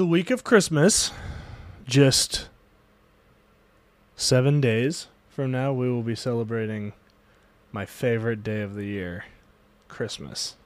the 0.00 0.06
week 0.06 0.30
of 0.30 0.42
Christmas. 0.42 1.12
Just 1.86 2.48
seven 4.16 4.58
days 4.58 5.08
from 5.28 5.50
now, 5.50 5.74
we 5.74 5.90
will 5.90 6.02
be 6.02 6.14
celebrating 6.14 6.94
my 7.70 7.84
favorite 7.84 8.42
day 8.42 8.62
of 8.62 8.74
the 8.74 8.86
year, 8.86 9.26
Christmas. 9.88 10.56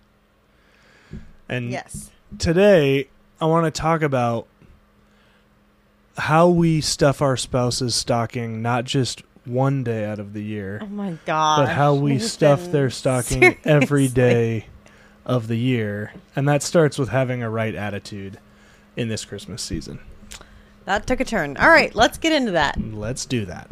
And 1.48 1.72
Yes. 1.72 2.12
today, 2.38 3.08
I 3.40 3.46
want 3.46 3.64
to 3.66 3.72
talk 3.76 4.02
about 4.02 4.46
how 6.16 6.48
we 6.48 6.80
stuff 6.80 7.20
our 7.20 7.36
spouse's 7.36 7.96
stocking 7.96 8.62
not 8.62 8.84
just 8.84 9.24
one 9.44 9.82
day 9.82 10.04
out 10.04 10.20
of 10.20 10.32
the 10.32 10.44
year, 10.44 10.78
Oh 10.80 10.86
my 10.86 11.18
god. 11.26 11.56
but 11.56 11.68
how 11.70 11.92
we 11.96 12.20
stuff 12.20 12.70
their 12.70 12.88
stocking 12.88 13.56
every 13.64 14.06
day 14.06 14.66
of 15.26 15.48
the 15.48 15.58
year. 15.58 16.12
And 16.36 16.46
that 16.46 16.62
starts 16.62 16.98
with 16.98 17.08
having 17.08 17.42
a 17.42 17.50
right 17.50 17.74
attitude 17.74 18.38
in 18.96 19.08
this 19.08 19.24
Christmas 19.24 19.62
season. 19.62 19.98
That 20.84 21.06
took 21.06 21.20
a 21.20 21.24
turn. 21.24 21.56
All 21.56 21.68
right, 21.68 21.94
let's 21.94 22.18
get 22.18 22.32
into 22.32 22.52
that. 22.52 22.78
Let's 22.80 23.26
do 23.26 23.46
that. 23.46 23.70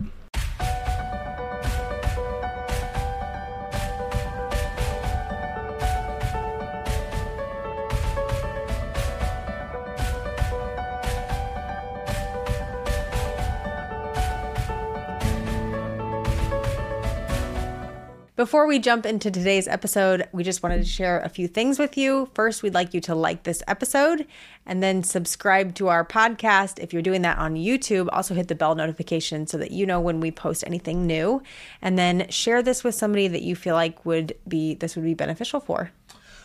Before 18.52 18.66
we 18.66 18.80
jump 18.80 19.06
into 19.06 19.30
today's 19.30 19.66
episode, 19.66 20.28
we 20.30 20.44
just 20.44 20.62
wanted 20.62 20.82
to 20.82 20.84
share 20.84 21.20
a 21.20 21.30
few 21.30 21.48
things 21.48 21.78
with 21.78 21.96
you. 21.96 22.28
First, 22.34 22.62
we'd 22.62 22.74
like 22.74 22.92
you 22.92 23.00
to 23.00 23.14
like 23.14 23.44
this 23.44 23.62
episode 23.66 24.26
and 24.66 24.82
then 24.82 25.02
subscribe 25.02 25.74
to 25.76 25.88
our 25.88 26.04
podcast. 26.04 26.78
If 26.78 26.92
you're 26.92 27.00
doing 27.00 27.22
that 27.22 27.38
on 27.38 27.54
YouTube, 27.54 28.10
also 28.12 28.34
hit 28.34 28.48
the 28.48 28.54
bell 28.54 28.74
notification 28.74 29.46
so 29.46 29.56
that 29.56 29.70
you 29.70 29.86
know 29.86 30.00
when 30.00 30.20
we 30.20 30.30
post 30.30 30.64
anything 30.66 31.06
new. 31.06 31.42
And 31.80 31.98
then 31.98 32.28
share 32.28 32.62
this 32.62 32.84
with 32.84 32.94
somebody 32.94 33.26
that 33.26 33.40
you 33.40 33.56
feel 33.56 33.74
like 33.74 34.04
would 34.04 34.36
be 34.46 34.74
this 34.74 34.96
would 34.96 35.06
be 35.06 35.14
beneficial 35.14 35.58
for. 35.58 35.90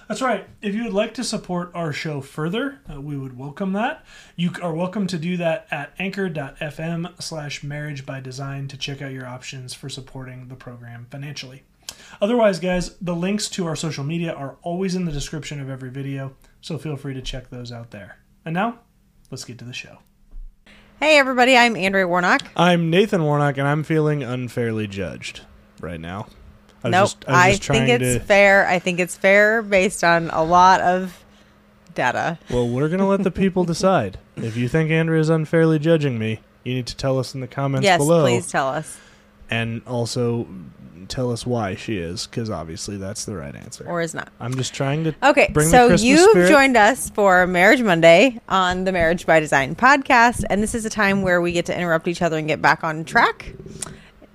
That's 0.08 0.22
right. 0.22 0.48
If 0.62 0.74
you 0.74 0.86
would 0.86 0.94
like 0.94 1.14
to 1.16 1.26
support 1.26 1.72
our 1.74 1.92
show 1.92 2.22
further, 2.22 2.80
uh, 2.90 3.02
we 3.02 3.18
would 3.18 3.38
welcome 3.38 3.74
that. 3.74 4.06
You 4.38 4.52
are 4.62 4.74
welcome 4.74 5.08
to 5.08 5.18
do 5.18 5.36
that 5.36 5.68
at 5.72 5.92
anchor.fm 6.00 7.22
slash 7.22 7.64
marriage 7.64 8.06
by 8.06 8.22
design 8.22 8.70
to 8.70 8.78
check 8.78 9.02
out 9.02 9.12
your 9.12 9.28
options 9.28 9.74
for 9.74 9.90
supporting 9.90 10.48
the 10.48 10.56
program 10.56 11.08
financially. 11.12 11.64
Otherwise, 12.22 12.60
guys, 12.60 12.96
the 13.00 13.16
links 13.16 13.48
to 13.50 13.66
our 13.68 13.76
social 13.76 14.04
media 14.04 14.34
are 14.34 14.58
always 14.64 14.96
in 14.96 15.06
the 15.06 15.12
description 15.12 15.60
of 15.62 15.70
every 15.70 15.90
video, 15.90 16.36
so 16.62 16.78
feel 16.78 16.96
free 16.96 17.14
to 17.14 17.22
check 17.22 17.50
those 17.50 17.72
out 17.72 17.92
there. 17.92 18.18
And 18.46 18.54
now, 18.54 18.80
let's 19.30 19.44
get 19.46 19.58
to 19.60 19.66
the 19.66 19.74
show. 19.74 20.00
Hey 21.00 21.20
everybody, 21.20 21.56
I'm 21.56 21.76
Andrea 21.76 22.08
Warnock. 22.08 22.42
I'm 22.56 22.90
Nathan 22.90 23.24
Warnock, 23.24 23.58
and 23.58 23.68
I'm 23.68 23.84
feeling 23.84 24.24
unfairly 24.24 24.88
judged 24.88 25.42
right 25.80 26.00
now. 26.00 26.28
I 26.84 26.90
was 26.90 26.92
Nope, 26.92 27.04
just- 27.04 27.30
I 27.30 27.50
was 27.50 27.70
I, 27.70 27.74
think 27.74 27.90
it's 28.02 28.14
to- 28.16 28.20
fair. 28.20 28.68
I 28.68 28.80
think 28.80 29.00
it's 29.00 29.16
fair 29.16 29.62
based 29.62 30.04
on 30.04 30.30
a 30.32 30.44
lot 30.44 30.82
of 30.82 31.24
data. 31.94 32.40
Well, 32.50 32.68
we're 32.68 32.88
going 32.88 33.00
to 33.00 33.06
let 33.06 33.24
the 33.24 33.32
people 33.32 33.64
decide. 33.66 34.18
If 34.36 34.58
you 34.58 34.68
think 34.68 34.90
Andrea 34.90 35.20
is 35.20 35.30
unfairly 35.30 35.78
judging 35.80 36.18
me, 36.18 36.40
you 36.64 36.74
need 36.76 36.88
to 36.88 36.96
tell 36.98 37.20
us 37.20 37.36
in 37.36 37.42
the 37.42 37.48
comments 37.48 37.84
yes, 37.86 38.00
below. 38.00 38.22
please 38.24 38.48
tell 38.50 38.68
us. 38.68 38.98
And 39.50 39.82
also 39.88 40.48
tell 41.08 41.32
us 41.32 41.46
why 41.46 41.76
she 41.76 41.98
is, 41.98 42.28
because 42.28 42.50
obviously 42.50 42.98
that's 42.98 43.26
the 43.26 43.36
right 43.36 43.56
answer. 43.56 43.86
Or 43.88 44.02
is 44.02 44.14
not. 44.14 44.30
I'm 44.40 44.56
just 44.56 44.74
trying 44.74 45.06
to. 45.06 45.16
Okay, 45.24 45.50
Bring 45.52 45.72
the 45.72 45.98
so 45.98 46.04
you've 46.04 46.30
spirit. 46.32 46.50
joined 46.50 46.78
us 46.78 47.10
for 47.10 47.48
Marriage 47.48 47.82
Monday 47.82 48.40
on 48.50 48.84
the 48.84 48.92
Marriage 48.92 49.26
by 49.26 49.40
Design 49.40 49.76
podcast, 49.76 50.44
and 50.50 50.62
this 50.62 50.76
is 50.76 50.86
a 50.86 50.90
time 50.90 51.22
where 51.22 51.42
we 51.42 51.52
get 51.52 51.66
to 51.68 51.76
interrupt 51.78 52.08
each 52.08 52.22
other 52.22 52.38
and 52.38 52.48
get 52.48 52.62
back 52.62 52.84
on 52.84 53.06
track. 53.06 53.54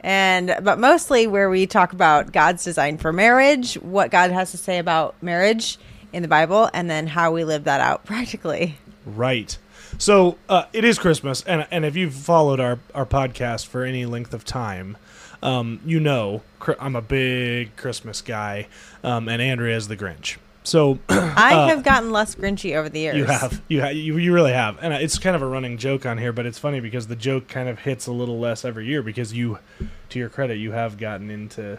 And 0.01 0.57
but 0.63 0.79
mostly 0.79 1.27
where 1.27 1.49
we 1.49 1.67
talk 1.67 1.93
about 1.93 2.33
God's 2.33 2.65
design 2.65 2.99
for 2.99 3.13
marriage, 3.13 3.75
what 3.75 4.11
God 4.11 4.31
has 4.33 4.51
to 4.51 4.57
say 4.57 4.79
about 4.79 5.15
marriage 5.23 5.79
in 6.13 6.23
the 6.23 6.29
Bible, 6.29 6.69
and 6.75 6.91
then 6.91 7.07
how 7.07 7.33
we 7.33 7.45
live 7.45 7.65
that 7.65 7.81
out 7.81 8.05
practically. 8.05 8.77
Right. 9.07 9.57
So 9.99 10.39
uh, 10.49 10.65
it 10.73 10.85
is 10.85 10.99
Christmas, 10.99 11.43
and 11.43 11.67
and 11.71 11.85
if 11.85 11.95
you've 11.95 12.15
followed 12.15 12.59
our 12.59 12.81
our 12.95 13.07
podcast 13.07 13.67
for 13.67 13.85
any 13.85 14.07
length 14.07 14.35
of 14.35 14.45
time, 14.45 14.97
um, 15.43 15.81
you 15.85 16.01
know 16.01 16.43
I'm 16.81 16.97
a 16.97 17.03
big 17.03 17.75
Christmas 17.77 18.21
guy, 18.21 18.69
um, 19.03 19.29
and 19.29 19.43
Andrea 19.43 19.77
is 19.77 19.89
the 19.89 19.97
Grinch. 19.97 20.37
So 20.65 21.01
I 21.09 21.55
Uh, 21.55 21.67
have 21.69 21.83
gotten 21.83 22.13
less 22.13 22.37
grinchy 22.37 22.77
over 22.77 22.89
the 22.89 23.01
years. 23.01 23.17
You 23.17 23.25
have, 23.25 23.61
you, 23.67 23.81
ha- 23.83 23.89
you, 23.89 24.17
you 24.19 24.33
really 24.33 24.53
have, 24.53 24.79
and 24.81 24.93
it's 24.95 25.19
kind 25.19 25.35
of 25.35 25.43
a 25.43 25.47
running 25.47 25.77
joke 25.77 26.07
on 26.07 26.19
here, 26.19 26.33
but 26.33 26.47
it's 26.47 26.59
funny 26.59 26.79
because 26.79 27.09
the 27.09 27.17
joke 27.17 27.49
kind 27.49 27.69
of 27.69 27.81
hits 27.81 28.07
a 28.07 28.13
little 28.13 28.39
less 28.39 28.65
every 28.65 28.87
year 28.87 29.03
because 29.03 29.33
you, 29.33 29.59
to 30.11 30.19
your 30.21 30.29
credit, 30.29 30.59
you 30.59 30.71
have 30.71 30.99
gotten 30.99 31.31
into. 31.31 31.79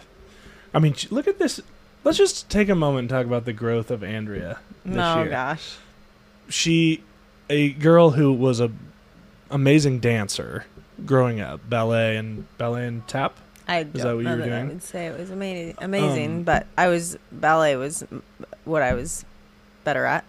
I 0.74 0.80
mean, 0.80 0.96
look 1.12 1.28
at 1.30 1.40
this. 1.40 1.62
Let's 2.04 2.18
just 2.18 2.50
take 2.50 2.68
a 2.68 2.76
moment 2.76 3.00
and 3.04 3.10
talk 3.10 3.26
about 3.26 3.46
the 3.46 3.54
growth 3.54 3.90
of 3.90 4.04
Andrea 4.04 4.60
this 4.84 4.98
Oh 5.02 5.22
year. 5.22 5.30
gosh. 5.30 5.78
She, 6.50 7.02
a 7.50 7.70
girl 7.72 8.10
who 8.12 8.34
was 8.34 8.60
a 8.60 8.70
amazing 9.50 10.00
dancer 10.00 10.66
growing 11.06 11.40
up, 11.40 11.62
ballet 11.70 12.18
and 12.18 12.46
ballet 12.58 12.86
and 12.88 13.08
tap. 13.08 13.38
I 13.68 13.84
that 13.84 13.94
don't 13.94 14.16
what 14.16 14.18
you 14.18 14.24
know 14.24 14.32
were 14.38 14.46
that 14.50 14.54
I 14.54 14.64
would 14.66 14.84
say 14.84 15.08
it 15.08 15.18
was 15.20 15.30
amazing, 15.30 15.76
amazing, 15.80 16.32
Um, 16.38 16.44
but 16.44 16.68
I 16.78 16.88
was 16.88 17.18
ballet 17.32 17.76
was 17.76 18.04
what 18.66 18.82
I 18.82 18.94
was 18.94 19.24
better 19.84 20.06
at. 20.06 20.26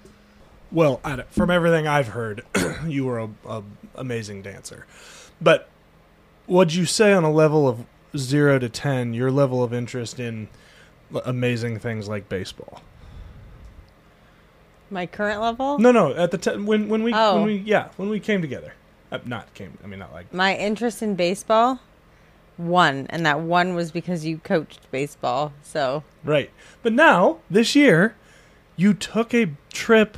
Well, 0.72 1.00
from 1.30 1.50
everything 1.50 1.86
I've 1.86 2.08
heard, 2.08 2.42
you 2.86 3.04
were 3.04 3.18
a, 3.18 3.28
a 3.46 3.62
amazing 3.96 4.42
dancer. 4.42 4.86
But 5.40 5.68
what'd 6.46 6.74
you 6.74 6.84
say 6.86 7.12
on 7.12 7.22
a 7.24 7.30
level 7.30 7.68
of 7.68 7.84
zero 8.16 8.58
to 8.58 8.68
ten? 8.68 9.14
Your 9.14 9.30
level 9.30 9.62
of 9.62 9.72
interest 9.72 10.18
in 10.18 10.48
amazing 11.24 11.78
things 11.78 12.08
like 12.08 12.28
baseball? 12.28 12.82
My 14.90 15.06
current 15.06 15.40
level, 15.40 15.78
No, 15.78 15.90
no. 15.92 16.14
At 16.14 16.30
the 16.30 16.38
t- 16.38 16.56
when 16.56 16.88
when 16.88 17.02
we 17.02 17.12
Oh. 17.14 17.36
when 17.36 17.44
we 17.46 17.54
yeah 17.56 17.88
when 17.96 18.08
we 18.10 18.20
came 18.20 18.40
together, 18.40 18.74
uh, 19.10 19.18
not 19.24 19.52
came. 19.54 19.76
I 19.82 19.86
mean, 19.86 19.98
not 19.98 20.12
like 20.12 20.32
my 20.32 20.56
interest 20.56 21.02
in 21.02 21.14
baseball, 21.14 21.80
one, 22.56 23.06
and 23.10 23.24
that 23.26 23.40
one 23.40 23.74
was 23.74 23.90
because 23.90 24.24
you 24.24 24.38
coached 24.38 24.90
baseball. 24.90 25.52
So 25.62 26.04
right. 26.22 26.50
But 26.82 26.92
now 26.92 27.38
this 27.50 27.74
year, 27.74 28.14
you 28.76 28.94
took 28.94 29.34
a 29.34 29.50
trip. 29.72 30.16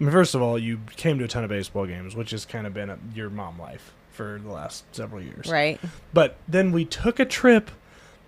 I 0.00 0.04
mean, 0.04 0.12
first 0.12 0.34
of 0.34 0.42
all, 0.42 0.58
you 0.58 0.80
came 0.96 1.18
to 1.18 1.24
a 1.24 1.28
ton 1.28 1.44
of 1.44 1.50
baseball 1.50 1.86
games, 1.86 2.14
which 2.14 2.30
has 2.30 2.44
kind 2.44 2.66
of 2.66 2.74
been 2.74 2.90
a, 2.90 2.98
your 3.14 3.30
mom 3.30 3.58
life 3.58 3.92
for 4.12 4.40
the 4.42 4.50
last 4.50 4.84
several 4.94 5.22
years. 5.22 5.48
right, 5.48 5.80
But 6.12 6.36
then 6.48 6.72
we 6.72 6.84
took 6.84 7.20
a 7.20 7.24
trip 7.24 7.70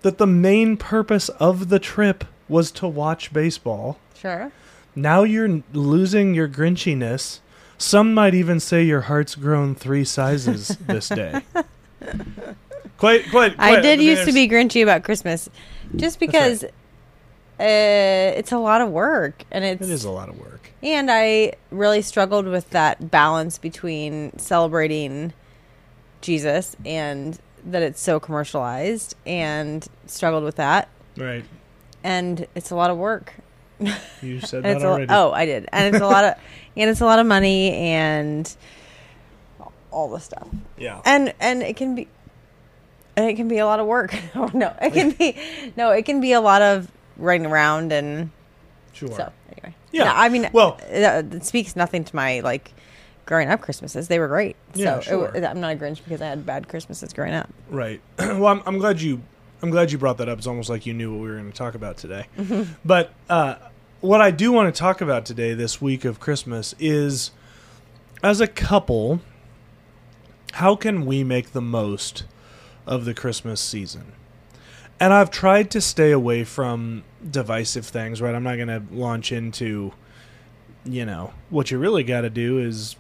that 0.03 0.19
the 0.19 0.27
main 0.27 0.77
purpose 0.77 1.29
of 1.31 1.69
the 1.69 1.79
trip 1.79 2.25
was 2.49 2.71
to 2.73 2.87
watch 2.89 3.33
baseball. 3.33 3.99
sure. 4.17 4.53
Now 4.97 5.23
you're 5.23 5.63
losing 5.73 6.35
your 6.35 6.49
grinchiness. 6.49 7.41
Some 7.79 8.13
might 8.15 8.35
even 8.35 8.61
say 8.61 8.83
your 8.83 9.03
heart's 9.03 9.35
grown 9.35 9.75
three 9.75 10.05
sizes 10.05 10.69
this 10.87 11.09
day. 11.09 11.43
Quite, 13.01 13.31
quite, 13.31 13.55
I 13.59 13.81
did 13.81 14.03
used 14.03 14.27
to 14.27 14.33
be 14.33 14.47
grinchy 14.47 14.83
about 14.83 15.05
Christmas, 15.05 15.49
just 15.97 16.21
because 16.21 16.63
uh, 16.63 16.69
it's 17.59 18.53
a 18.53 18.59
lot 18.59 18.83
of 18.83 18.91
work, 18.91 19.43
and 19.51 19.65
it's 19.65 19.81
It 19.81 19.89
is 19.89 20.05
a 20.05 20.11
lot 20.11 20.29
of 20.29 20.39
work. 20.39 20.71
And 20.83 21.11
I 21.11 21.55
really 21.71 22.03
struggled 22.03 22.45
with 22.47 22.69
that 22.71 23.11
balance 23.11 23.57
between 23.57 24.39
celebrating 24.39 25.33
Jesus 26.21 26.77
and 26.85 27.39
that 27.65 27.83
it's 27.83 28.03
so 28.03 28.21
commercialized 28.21 29.15
and 29.25 29.89
struggled 30.05 30.45
with 30.45 30.57
that. 30.57 30.91
Right. 31.17 31.47
And 32.05 32.47
it's 32.55 32.71
a 32.71 32.75
lot 32.75 32.91
of 32.91 32.99
work. 32.99 33.33
You 34.21 34.41
said 34.41 34.63
that 34.65 34.77
it's 34.77 34.85
a, 34.85 34.87
already. 34.87 35.07
oh, 35.09 35.33
I 35.33 35.47
did. 35.47 35.67
And 35.73 35.95
it's 35.95 36.05
a 36.05 36.07
lot 36.07 36.25
of 36.25 36.35
and 36.77 36.91
it's 36.91 37.01
a 37.01 37.07
lot 37.07 37.19
of 37.19 37.27
money 37.27 37.73
and 37.73 38.55
all 39.91 40.11
the 40.11 40.21
stuff. 40.21 40.49
Yeah. 40.77 41.01
And 41.07 41.33
and 41.41 41.63
it 41.63 41.77
can 41.77 41.95
be 41.95 42.07
and 43.21 43.31
it 43.31 43.35
can 43.37 43.49
be 43.49 43.59
a 43.59 43.67
lot 43.67 43.81
of 43.81 43.87
work. 43.87 44.15
oh 44.35 44.51
no. 44.55 44.75
It 44.81 44.93
can 44.93 45.11
be 45.11 45.37
no, 45.77 45.91
it 45.91 46.05
can 46.05 46.21
be 46.21 46.33
a 46.33 46.41
lot 46.41 46.63
of 46.63 46.91
running 47.17 47.47
around 47.47 47.93
and 47.93 48.31
Sure. 48.93 49.11
so 49.11 49.33
anyway. 49.53 49.75
Yeah. 49.93 50.05
No, 50.05 50.13
I 50.15 50.29
mean, 50.29 50.49
Well- 50.53 50.79
well, 50.91 51.25
it 51.33 51.45
speaks 51.45 51.77
nothing 51.77 52.05
to 52.05 52.17
my 52.17 52.41
like 52.41 52.73
growing 53.27 53.49
up 53.49 53.61
Christmases. 53.61 54.09
They 54.09 54.19
were 54.19 54.29
great. 54.29 54.57
Yeah, 54.75 55.01
so 55.01 55.25
it, 55.25 55.35
sure. 55.35 55.47
I'm 55.47 55.61
not 55.61 55.73
a 55.73 55.77
Grinch 55.77 56.03
because 56.03 56.21
I 56.21 56.27
had 56.27 56.45
bad 56.45 56.69
Christmases 56.69 57.13
growing 57.13 57.33
up. 57.35 57.49
Right. 57.69 58.01
well, 58.19 58.47
I'm, 58.47 58.63
I'm 58.67 58.79
glad 58.79 59.01
you. 59.01 59.21
I'm 59.63 59.71
glad 59.71 59.93
you 59.93 59.99
brought 59.99 60.17
that 60.19 60.29
up. 60.29 60.39
It's 60.39 60.47
almost 60.47 60.71
like 60.71 60.87
you 60.87 60.95
knew 60.95 61.13
what 61.13 61.21
we 61.23 61.29
were 61.29 61.37
going 61.37 61.53
to 61.53 61.57
talk 61.57 61.75
about 61.75 61.97
today. 61.99 62.27
Mm-hmm. 62.39 62.73
But 62.85 63.13
uh, 63.29 63.57
what 64.01 64.21
I 64.23 64.31
do 64.31 64.51
want 64.53 64.75
to 64.75 64.79
talk 64.79 65.01
about 65.03 65.27
today, 65.27 65.53
this 65.55 65.83
week 65.83 66.05
of 66.07 66.19
Christmas, 66.19 66.75
is 66.79 67.31
as 68.23 68.41
a 68.41 68.47
couple, 68.47 69.21
how 70.55 70.75
can 70.77 71.05
we 71.07 71.23
make 71.25 71.53
the 71.53 71.61
most 71.61 72.25
of 72.91 73.07
the 73.07 73.15
Christmas 73.15 73.59
season? 73.63 74.13
And 74.99 75.15
I've 75.15 75.31
tried 75.31 75.71
to 75.71 75.81
stay 75.81 76.11
away 76.11 76.45
from 76.45 77.05
divisive 77.31 77.87
things, 77.87 78.21
right? 78.21 78.35
I'm 78.35 78.43
not 78.43 78.57
going 78.57 78.69
to 78.69 78.83
launch 78.93 79.33
into, 79.33 79.93
you 80.85 81.07
know, 81.07 81.33
what 81.49 81.71
you 81.71 81.79
really 81.79 82.03
got 82.05 82.21
to 82.21 82.29
do 82.31 82.59
is 82.59 82.97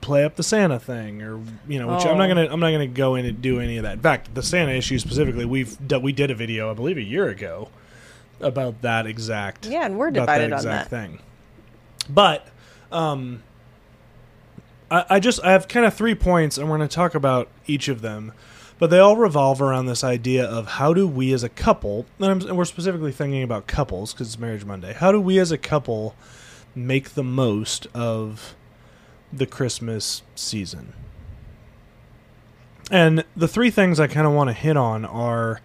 play 0.00 0.24
up 0.24 0.36
the 0.36 0.42
Santa 0.42 0.78
thing, 0.78 1.20
or 1.20 1.40
you 1.68 1.78
know, 1.80 1.88
which 1.88 2.06
I'm 2.06 2.16
not 2.16 2.30
Oh. 2.30 2.34
gonna 2.34 2.48
I'm 2.50 2.60
not 2.60 2.70
gonna 2.70 2.86
go 2.86 3.16
in 3.16 3.26
and 3.26 3.42
do 3.42 3.58
any 3.58 3.76
of 3.76 3.82
that. 3.82 3.94
In 3.94 4.00
fact, 4.00 4.32
the 4.34 4.42
Santa 4.42 4.70
issue 4.70 4.98
specifically, 5.00 5.44
we've 5.44 5.76
we 6.00 6.12
did 6.12 6.30
a 6.30 6.34
video, 6.34 6.70
I 6.70 6.74
believe, 6.74 6.96
a 6.96 7.02
year 7.02 7.28
ago 7.28 7.68
about 8.40 8.82
that 8.82 9.04
exact 9.06 9.66
Yeah, 9.66 9.84
and 9.84 9.98
we're 9.98 10.12
divided 10.12 10.52
on 10.52 10.58
exact 10.58 10.90
that. 10.90 10.96
thing. 11.02 11.18
But 12.08 12.46
um, 12.92 13.42
I, 14.90 15.04
I 15.10 15.20
just 15.20 15.42
I 15.44 15.52
have 15.52 15.66
kind 15.68 15.84
of 15.86 15.92
three 15.94 16.14
points, 16.14 16.56
and 16.56 16.70
we're 16.70 16.76
going 16.78 16.88
to 16.88 16.94
talk 16.94 17.14
about 17.14 17.48
each 17.66 17.88
of 17.88 18.00
them. 18.00 18.32
But 18.78 18.90
they 18.90 18.98
all 18.98 19.16
revolve 19.16 19.62
around 19.62 19.86
this 19.86 20.02
idea 20.02 20.44
of 20.44 20.66
how 20.66 20.92
do 20.92 21.06
we 21.06 21.32
as 21.32 21.42
a 21.42 21.48
couple, 21.48 22.06
and, 22.18 22.42
and 22.42 22.56
we're 22.56 22.64
specifically 22.64 23.12
thinking 23.12 23.42
about 23.42 23.66
couples 23.66 24.12
because 24.12 24.28
it's 24.28 24.38
Marriage 24.38 24.64
Monday. 24.64 24.92
How 24.92 25.12
do 25.12 25.20
we 25.20 25.38
as 25.38 25.52
a 25.52 25.58
couple 25.58 26.16
make 26.74 27.10
the 27.10 27.22
most 27.22 27.86
of 27.94 28.56
the 29.32 29.46
Christmas 29.46 30.22
season? 30.34 30.92
And 32.90 33.24
the 33.36 33.48
three 33.48 33.70
things 33.70 33.98
I 33.98 34.06
kind 34.06 34.26
of 34.26 34.32
want 34.32 34.48
to 34.48 34.54
hit 34.54 34.76
on 34.76 35.04
are 35.04 35.60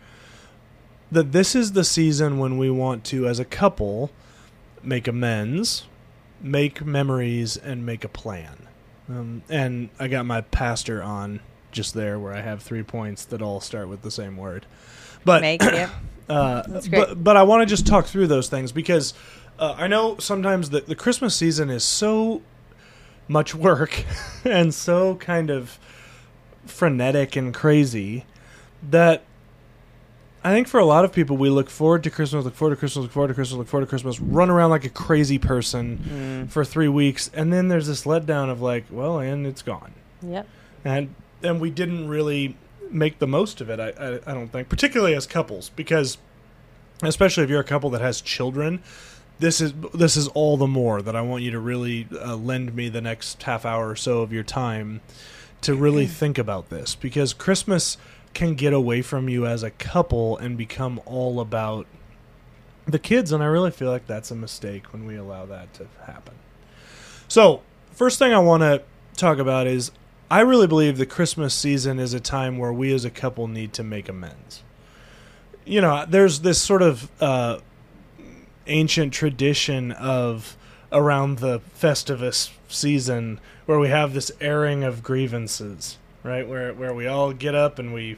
that 1.11 1.31
this 1.31 1.55
is 1.55 1.71
the 1.71 1.83
season 1.83 2.37
when 2.37 2.57
we 2.57 2.69
want 2.69 3.03
to, 3.05 3.27
as 3.27 3.39
a 3.39 3.45
couple, 3.45 4.11
make 4.83 5.07
amends, 5.07 5.85
make 6.41 6.85
memories, 6.85 7.57
and 7.57 7.85
make 7.85 8.03
a 8.03 8.09
plan. 8.09 8.67
Um, 9.09 9.41
and 9.49 9.89
I 9.99 10.07
got 10.07 10.25
my 10.25 10.41
pastor 10.41 11.01
on 11.01 11.39
just 11.71 11.93
there, 11.93 12.17
where 12.19 12.33
I 12.33 12.41
have 12.41 12.61
three 12.61 12.83
points 12.83 13.25
that 13.25 13.41
all 13.41 13.59
start 13.61 13.87
with 13.89 14.01
the 14.01 14.11
same 14.11 14.37
word. 14.37 14.65
But 15.25 15.41
uh, 16.29 16.63
but 16.91 17.23
but 17.23 17.37
I 17.37 17.43
want 17.43 17.61
to 17.61 17.65
just 17.65 17.85
talk 17.87 18.05
through 18.05 18.27
those 18.27 18.47
things 18.49 18.71
because 18.71 19.13
uh, 19.57 19.75
I 19.77 19.87
know 19.87 20.17
sometimes 20.19 20.69
the 20.69 20.81
the 20.81 20.95
Christmas 20.95 21.35
season 21.35 21.69
is 21.69 21.83
so 21.83 22.41
much 23.27 23.53
work 23.53 24.05
and 24.45 24.73
so 24.73 25.15
kind 25.15 25.49
of 25.49 25.77
frenetic 26.65 27.35
and 27.35 27.53
crazy 27.53 28.25
that 28.89 29.23
I 30.43 30.53
think 30.53 30.67
for 30.67 30.79
a 30.79 30.85
lot 30.85 31.03
of 31.03 31.11
people 31.11 31.35
we 31.35 31.49
look 31.49 31.69
forward 31.69 32.03
to 32.03 32.09
Christmas, 32.09 32.45
look 32.45 32.55
forward 32.55 32.75
to 32.75 32.79
Christmas, 32.79 33.03
look 33.03 33.11
forward 33.11 33.27
to 33.27 33.33
Christmas, 33.33 33.57
look 33.57 33.67
forward 33.67 33.85
to 33.85 33.89
Christmas, 33.89 34.19
run 34.21 34.49
around 34.49 34.69
like 34.69 34.85
a 34.85 34.89
crazy 34.89 35.37
person 35.37 35.97
Mm. 36.47 36.49
for 36.49 36.63
three 36.63 36.87
weeks, 36.87 37.29
and 37.33 37.51
then 37.51 37.67
there's 37.67 37.87
this 37.87 38.05
letdown 38.05 38.49
of 38.49 38.61
like, 38.61 38.85
well, 38.89 39.19
and 39.19 39.45
it's 39.45 39.61
gone 39.61 39.91
Yep. 40.21 40.47
and 40.85 41.13
and 41.43 41.59
we 41.59 41.69
didn't 41.69 42.07
really 42.07 42.57
make 42.91 43.19
the 43.19 43.27
most 43.27 43.61
of 43.61 43.69
it. 43.69 43.79
I, 43.79 43.89
I 43.89 44.19
I 44.25 44.33
don't 44.33 44.49
think, 44.49 44.69
particularly 44.69 45.15
as 45.15 45.25
couples, 45.25 45.69
because 45.75 46.17
especially 47.01 47.43
if 47.43 47.49
you're 47.49 47.59
a 47.59 47.65
couple 47.65 47.89
that 47.91 48.01
has 48.01 48.21
children, 48.21 48.81
this 49.39 49.61
is 49.61 49.73
this 49.93 50.17
is 50.17 50.27
all 50.29 50.57
the 50.57 50.67
more 50.67 51.01
that 51.01 51.15
I 51.15 51.21
want 51.21 51.43
you 51.43 51.51
to 51.51 51.59
really 51.59 52.07
uh, 52.11 52.35
lend 52.35 52.75
me 52.75 52.89
the 52.89 53.01
next 53.01 53.41
half 53.43 53.65
hour 53.65 53.89
or 53.89 53.95
so 53.95 54.21
of 54.21 54.33
your 54.33 54.43
time 54.43 55.01
to 55.61 55.75
really 55.75 56.07
think 56.07 56.37
about 56.37 56.69
this 56.69 56.95
because 56.95 57.33
Christmas 57.33 57.97
can 58.33 58.53
get 58.53 58.73
away 58.73 59.01
from 59.01 59.27
you 59.27 59.45
as 59.45 59.63
a 59.63 59.71
couple 59.71 60.37
and 60.37 60.57
become 60.57 61.01
all 61.05 61.39
about 61.39 61.87
the 62.85 62.99
kids 62.99 63.31
and 63.31 63.41
I 63.41 63.47
really 63.47 63.71
feel 63.71 63.89
like 63.89 64.07
that's 64.07 64.29
a 64.31 64.35
mistake 64.35 64.91
when 64.93 65.05
we 65.05 65.15
allow 65.15 65.45
that 65.45 65.73
to 65.75 65.87
happen. 66.05 66.35
So, 67.27 67.61
first 67.91 68.19
thing 68.19 68.33
I 68.33 68.39
want 68.39 68.61
to 68.63 68.81
talk 69.15 69.37
about 69.37 69.67
is 69.67 69.91
I 70.31 70.41
really 70.41 70.67
believe 70.67 70.97
the 70.97 71.05
Christmas 71.05 71.53
season 71.55 71.99
is 71.99 72.13
a 72.13 72.19
time 72.19 72.57
where 72.57 72.71
we 72.71 72.93
as 72.93 73.03
a 73.03 73.09
couple 73.09 73.47
need 73.47 73.73
to 73.73 73.83
make 73.83 74.07
amends. 74.07 74.63
You 75.65 75.81
know, 75.81 76.05
there's 76.07 76.41
this 76.41 76.61
sort 76.61 76.81
of 76.81 77.09
uh, 77.21 77.59
ancient 78.67 79.13
tradition 79.13 79.91
of 79.91 80.55
around 80.91 81.39
the 81.39 81.59
Festivus 81.59 82.51
season 82.67 83.39
where 83.65 83.79
we 83.79 83.89
have 83.89 84.13
this 84.13 84.31
airing 84.39 84.83
of 84.83 85.03
grievances, 85.03 85.97
right? 86.23 86.47
Where 86.47 86.73
where 86.73 86.93
we 86.93 87.07
all 87.07 87.33
get 87.33 87.55
up 87.55 87.79
and 87.79 87.93
we 87.93 88.17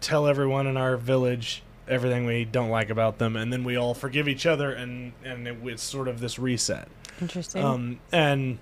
tell 0.00 0.26
everyone 0.26 0.66
in 0.66 0.76
our 0.76 0.96
village 0.96 1.62
everything 1.88 2.24
we 2.24 2.44
don't 2.44 2.70
like 2.70 2.90
about 2.90 3.18
them, 3.18 3.36
and 3.36 3.52
then 3.52 3.64
we 3.64 3.76
all 3.76 3.94
forgive 3.94 4.28
each 4.28 4.46
other, 4.46 4.72
and 4.72 5.12
and 5.24 5.46
it, 5.46 5.56
it's 5.64 5.82
sort 5.82 6.08
of 6.08 6.20
this 6.20 6.38
reset. 6.38 6.88
Interesting. 7.20 7.64
Um, 7.64 8.00
and 8.10 8.58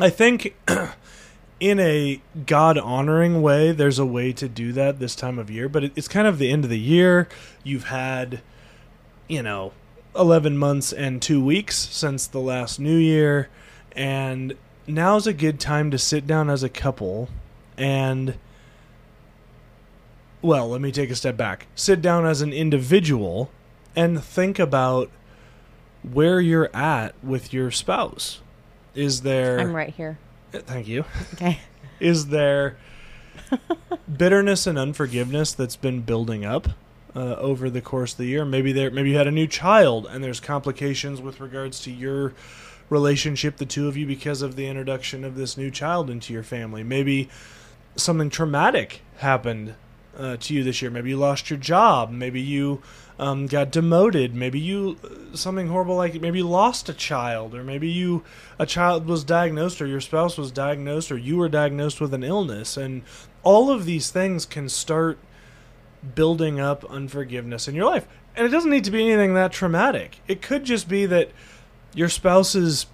I 0.00 0.10
think 0.10 0.56
in 1.62 1.78
a 1.78 2.20
God 2.44 2.76
honoring 2.76 3.40
way, 3.40 3.70
there's 3.70 4.00
a 4.00 4.04
way 4.04 4.32
to 4.32 4.48
do 4.48 4.72
that 4.72 4.98
this 4.98 5.14
time 5.14 5.38
of 5.38 5.48
year, 5.48 5.68
but 5.68 5.84
it, 5.84 5.92
it's 5.94 6.08
kind 6.08 6.26
of 6.26 6.38
the 6.38 6.50
end 6.50 6.64
of 6.64 6.70
the 6.70 6.78
year. 6.78 7.28
You've 7.62 7.84
had, 7.84 8.40
you 9.28 9.44
know, 9.44 9.72
11 10.16 10.58
months 10.58 10.92
and 10.92 11.22
two 11.22 11.42
weeks 11.42 11.76
since 11.76 12.26
the 12.26 12.40
last 12.40 12.80
New 12.80 12.96
Year, 12.96 13.48
and 13.92 14.56
now's 14.88 15.28
a 15.28 15.32
good 15.32 15.60
time 15.60 15.92
to 15.92 15.98
sit 15.98 16.26
down 16.26 16.50
as 16.50 16.64
a 16.64 16.68
couple 16.68 17.28
and. 17.78 18.36
Well, 20.42 20.68
let 20.68 20.80
me 20.80 20.90
take 20.90 21.10
a 21.10 21.14
step 21.14 21.36
back. 21.36 21.68
Sit 21.76 22.02
down 22.02 22.26
as 22.26 22.42
an 22.42 22.52
individual 22.52 23.52
and 23.94 24.20
think 24.20 24.58
about 24.58 25.08
where 26.02 26.40
you're 26.40 26.74
at 26.74 27.14
with 27.22 27.52
your 27.52 27.70
spouse. 27.70 28.40
Is 28.96 29.22
there 29.22 29.60
I'm 29.60 29.76
right 29.76 29.94
here. 29.94 30.18
Thank 30.52 30.88
you. 30.88 31.04
Okay. 31.34 31.60
Is 32.00 32.26
there 32.28 32.76
bitterness 34.16 34.66
and 34.66 34.78
unforgiveness 34.78 35.52
that's 35.52 35.76
been 35.76 36.00
building 36.02 36.44
up 36.44 36.68
uh, 37.14 37.34
over 37.36 37.70
the 37.70 37.80
course 37.80 38.12
of 38.12 38.18
the 38.18 38.26
year? 38.26 38.44
Maybe 38.44 38.72
there 38.72 38.90
maybe 38.90 39.10
you 39.10 39.16
had 39.16 39.26
a 39.26 39.32
new 39.32 39.46
child 39.46 40.06
and 40.06 40.22
there's 40.22 40.40
complications 40.40 41.20
with 41.20 41.40
regards 41.40 41.80
to 41.80 41.90
your 41.90 42.34
relationship 42.90 43.56
the 43.56 43.66
two 43.66 43.88
of 43.88 43.96
you 43.96 44.06
because 44.06 44.42
of 44.42 44.56
the 44.56 44.66
introduction 44.66 45.24
of 45.24 45.36
this 45.36 45.56
new 45.56 45.70
child 45.70 46.10
into 46.10 46.32
your 46.32 46.42
family. 46.42 46.82
Maybe 46.82 47.28
something 47.96 48.28
traumatic 48.28 49.00
happened 49.18 49.74
uh, 50.16 50.36
to 50.38 50.54
you 50.54 50.62
this 50.62 50.82
year. 50.82 50.90
Maybe 50.90 51.10
you 51.10 51.16
lost 51.16 51.48
your 51.50 51.58
job. 51.58 52.10
Maybe 52.10 52.40
you 52.40 52.82
um, 53.22 53.46
got 53.46 53.70
demoted. 53.70 54.34
Maybe 54.34 54.58
you 54.58 54.96
uh, 55.04 55.36
something 55.36 55.68
horrible 55.68 55.94
like 55.94 56.20
maybe 56.20 56.38
you 56.38 56.48
lost 56.48 56.88
a 56.88 56.92
child, 56.92 57.54
or 57.54 57.62
maybe 57.62 57.88
you 57.88 58.24
a 58.58 58.66
child 58.66 59.06
was 59.06 59.22
diagnosed, 59.22 59.80
or 59.80 59.86
your 59.86 60.00
spouse 60.00 60.36
was 60.36 60.50
diagnosed, 60.50 61.12
or 61.12 61.16
you 61.16 61.36
were 61.36 61.48
diagnosed 61.48 62.00
with 62.00 62.12
an 62.14 62.24
illness, 62.24 62.76
and 62.76 63.02
all 63.44 63.70
of 63.70 63.84
these 63.84 64.10
things 64.10 64.44
can 64.44 64.68
start 64.68 65.18
building 66.16 66.58
up 66.58 66.84
unforgiveness 66.86 67.68
in 67.68 67.76
your 67.76 67.86
life. 67.86 68.08
And 68.34 68.44
it 68.44 68.50
doesn't 68.50 68.70
need 68.70 68.84
to 68.84 68.90
be 68.90 69.08
anything 69.08 69.34
that 69.34 69.52
traumatic. 69.52 70.18
It 70.26 70.42
could 70.42 70.64
just 70.64 70.88
be 70.88 71.06
that 71.06 71.30
your 71.94 72.08
spouse's, 72.08 72.86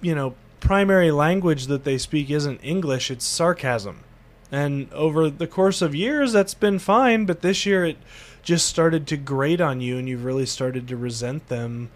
you 0.00 0.14
know, 0.14 0.36
primary 0.60 1.10
language 1.10 1.66
that 1.66 1.82
they 1.82 1.98
speak 1.98 2.30
isn't 2.30 2.60
English, 2.62 3.10
it's 3.10 3.24
sarcasm. 3.24 4.04
And 4.52 4.92
over 4.92 5.30
the 5.30 5.48
course 5.48 5.82
of 5.82 5.96
years, 5.96 6.32
that's 6.32 6.54
been 6.54 6.78
fine, 6.78 7.24
but 7.24 7.40
this 7.40 7.66
year 7.66 7.84
it 7.84 7.96
just 8.44 8.66
started 8.66 9.06
to 9.08 9.16
grate 9.16 9.60
on 9.60 9.80
you, 9.80 9.98
and 9.98 10.08
you've 10.08 10.24
really 10.24 10.46
started 10.46 10.86
to 10.88 10.96
resent 10.96 11.48
them 11.48 11.90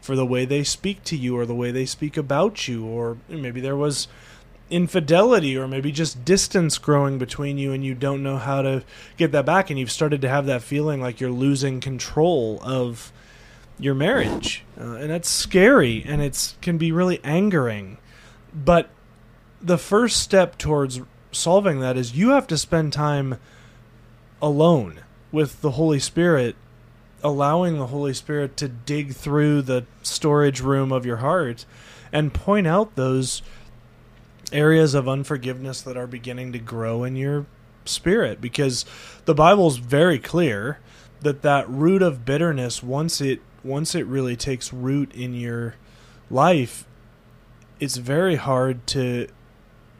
for 0.00 0.14
the 0.16 0.26
way 0.26 0.44
they 0.44 0.62
speak 0.62 1.02
to 1.04 1.16
you 1.16 1.38
or 1.38 1.46
the 1.46 1.54
way 1.54 1.70
they 1.70 1.86
speak 1.86 2.16
about 2.16 2.68
you, 2.68 2.84
or 2.84 3.16
maybe 3.28 3.60
there 3.60 3.76
was 3.76 4.06
infidelity 4.70 5.56
or 5.56 5.68
maybe 5.68 5.92
just 5.92 6.24
distance 6.24 6.78
growing 6.78 7.18
between 7.18 7.58
you 7.58 7.72
and 7.72 7.84
you 7.84 7.94
don't 7.94 8.22
know 8.22 8.38
how 8.38 8.62
to 8.62 8.82
get 9.16 9.30
that 9.32 9.44
back 9.44 9.70
and 9.70 9.78
you've 9.78 9.90
started 9.90 10.22
to 10.22 10.28
have 10.28 10.46
that 10.46 10.62
feeling 10.62 11.00
like 11.00 11.20
you're 11.20 11.30
losing 11.30 11.80
control 11.80 12.58
of 12.62 13.12
your 13.78 13.94
marriage. 13.94 14.64
Uh, 14.78 14.94
and 14.94 15.10
that's 15.10 15.28
scary 15.28 16.02
and 16.06 16.22
it's 16.22 16.56
can 16.62 16.78
be 16.78 16.90
really 16.90 17.22
angering. 17.22 17.98
But 18.54 18.88
the 19.60 19.78
first 19.78 20.20
step 20.20 20.56
towards 20.56 21.00
solving 21.30 21.80
that 21.80 21.96
is 21.96 22.16
you 22.16 22.30
have 22.30 22.46
to 22.46 22.56
spend 22.56 22.92
time 22.92 23.38
alone 24.40 25.00
with 25.34 25.60
the 25.62 25.72
holy 25.72 25.98
spirit 25.98 26.54
allowing 27.24 27.78
the 27.78 27.86
holy 27.86 28.12
spirit 28.12 28.56
to 28.58 28.68
dig 28.68 29.14
through 29.14 29.62
the 29.62 29.84
storage 30.02 30.60
room 30.60 30.92
of 30.92 31.06
your 31.06 31.16
heart 31.16 31.64
and 32.12 32.34
point 32.34 32.66
out 32.66 32.94
those 32.94 33.42
areas 34.52 34.94
of 34.94 35.08
unforgiveness 35.08 35.80
that 35.80 35.96
are 35.96 36.06
beginning 36.06 36.52
to 36.52 36.58
grow 36.58 37.02
in 37.02 37.16
your 37.16 37.46
spirit. 37.86 38.40
Because 38.42 38.84
the 39.24 39.34
bible's 39.34 39.78
very 39.78 40.18
clear 40.18 40.78
that 41.22 41.40
that 41.42 41.68
root 41.68 42.02
of 42.02 42.26
bitterness 42.26 42.82
once 42.82 43.20
it 43.22 43.40
once 43.64 43.94
it 43.94 44.06
really 44.06 44.36
takes 44.36 44.74
root 44.74 45.10
in 45.14 45.32
your 45.32 45.74
life 46.30 46.84
it's 47.80 47.96
very 47.96 48.36
hard 48.36 48.86
to 48.86 49.26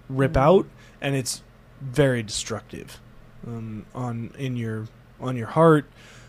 rip 0.09 0.37
out 0.37 0.67
and 1.01 1.15
it's 1.15 1.43
very 1.81 2.23
destructive 2.23 3.01
um, 3.47 3.87
on 3.95 4.31
in 4.37 4.55
your 4.55 4.87
on 5.25 5.37
your 5.37 5.49
heart 5.49 5.87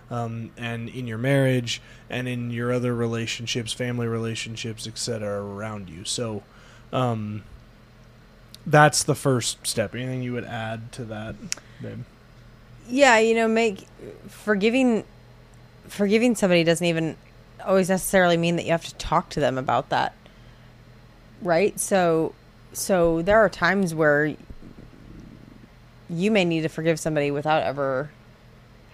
um, 0.10 0.52
and 0.58 0.90
in 0.90 1.08
your 1.08 1.18
marriage 1.18 1.82
and 2.10 2.28
in 2.28 2.52
your 2.52 2.72
other 2.72 2.94
relationships 2.94 3.74
family 3.74 4.08
relationships 4.08 4.88
etc 4.88 5.42
around 5.42 5.90
you 5.90 6.04
so 6.04 6.44
um, 6.94 7.44
that's 8.66 9.04
the 9.04 9.16
first 9.16 9.66
step. 9.66 9.94
Anything 9.94 10.24
you 10.24 10.34
would 10.34 10.46
add 10.46 10.92
to 10.94 11.06
that, 11.06 11.36
babe? 11.82 12.04
Yeah, 12.88 13.18
you 13.20 13.36
know, 13.36 13.48
make 13.48 13.88
forgiving 14.28 15.04
forgiving 15.88 16.36
somebody 16.36 16.64
doesn't 16.64 16.86
even 16.86 17.16
always 17.64 17.90
necessarily 17.90 18.38
mean 18.38 18.56
that 18.56 18.66
you 18.66 18.72
have 18.72 18.86
to 18.86 18.96
talk 18.96 19.30
to 19.30 19.40
them 19.40 19.58
about 19.58 19.90
that. 19.90 20.14
Right? 21.42 21.80
So 21.80 22.34
so 22.74 23.22
there 23.22 23.40
are 23.40 23.50
times 23.50 23.94
where 23.94 24.36
you 26.10 26.32
may 26.32 26.46
need 26.46 26.62
to 26.62 26.70
forgive 26.70 27.00
somebody 27.00 27.32
without 27.32 27.64
ever 27.64 28.10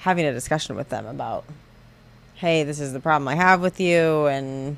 having 0.02 0.26
a 0.26 0.34
discussion 0.34 0.76
with 0.76 0.90
them 0.90 1.06
about 1.06 1.46
hey 2.36 2.64
this 2.64 2.80
is 2.80 2.94
the 2.94 3.00
problem 3.00 3.28
i 3.28 3.36
have 3.36 3.62
with 3.62 3.80
you 3.80 4.28
and 4.28 4.78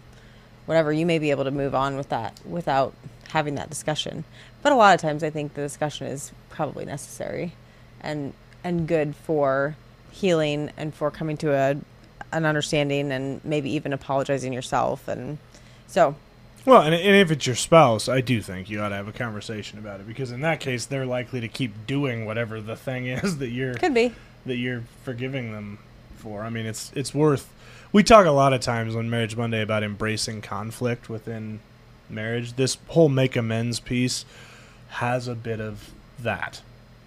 whatever 0.65 0.91
you 0.91 1.05
may 1.05 1.19
be 1.19 1.31
able 1.31 1.43
to 1.43 1.51
move 1.51 1.75
on 1.75 1.97
with 1.97 2.09
that 2.09 2.39
without 2.45 2.93
having 3.29 3.55
that 3.55 3.69
discussion. 3.69 4.23
But 4.61 4.71
a 4.71 4.75
lot 4.75 4.95
of 4.95 5.01
times 5.01 5.23
i 5.23 5.29
think 5.29 5.53
the 5.53 5.61
discussion 5.61 6.07
is 6.07 6.31
probably 6.49 6.85
necessary 6.85 7.53
and 8.01 8.33
and 8.63 8.87
good 8.87 9.15
for 9.15 9.75
healing 10.11 10.71
and 10.77 10.93
for 10.93 11.11
coming 11.11 11.37
to 11.37 11.53
a 11.53 11.75
an 12.31 12.45
understanding 12.45 13.11
and 13.11 13.43
maybe 13.43 13.69
even 13.71 13.93
apologizing 13.93 14.53
yourself. 14.53 15.07
And 15.07 15.37
so 15.87 16.15
Well, 16.65 16.81
and, 16.81 16.95
and 16.95 17.15
if 17.15 17.29
it's 17.29 17.45
your 17.45 17.55
spouse, 17.55 18.09
I 18.09 18.21
do 18.21 18.41
think 18.41 18.69
you 18.69 18.81
ought 18.81 18.89
to 18.89 18.95
have 18.95 19.07
a 19.07 19.13
conversation 19.13 19.79
about 19.79 19.99
it 19.99 20.07
because 20.07 20.31
in 20.31 20.41
that 20.41 20.59
case, 20.59 20.85
they're 20.85 21.05
likely 21.05 21.41
to 21.41 21.47
keep 21.47 21.85
doing 21.85 22.25
whatever 22.25 22.61
the 22.61 22.75
thing 22.75 23.05
is 23.07 23.37
that 23.37 23.49
you're 23.49 23.75
could 23.75 23.93
be 23.93 24.13
that 24.45 24.57
you're 24.57 24.83
forgiving 25.03 25.51
them 25.51 25.79
for. 26.17 26.43
I 26.43 26.49
mean, 26.49 26.65
it's 26.65 26.91
it's 26.95 27.13
worth. 27.13 27.51
We 27.91 28.03
talk 28.03 28.25
a 28.25 28.31
lot 28.31 28.53
of 28.53 28.61
times 28.61 28.95
on 28.95 29.09
Marriage 29.09 29.35
Monday 29.35 29.61
about 29.61 29.83
embracing 29.83 30.41
conflict 30.41 31.09
within 31.09 31.59
marriage. 32.09 32.53
This 32.53 32.77
whole 32.87 33.09
make 33.09 33.35
amends 33.35 33.79
piece 33.79 34.25
has 34.89 35.27
a 35.27 35.35
bit 35.35 35.59
of 35.59 35.91
that 36.19 36.61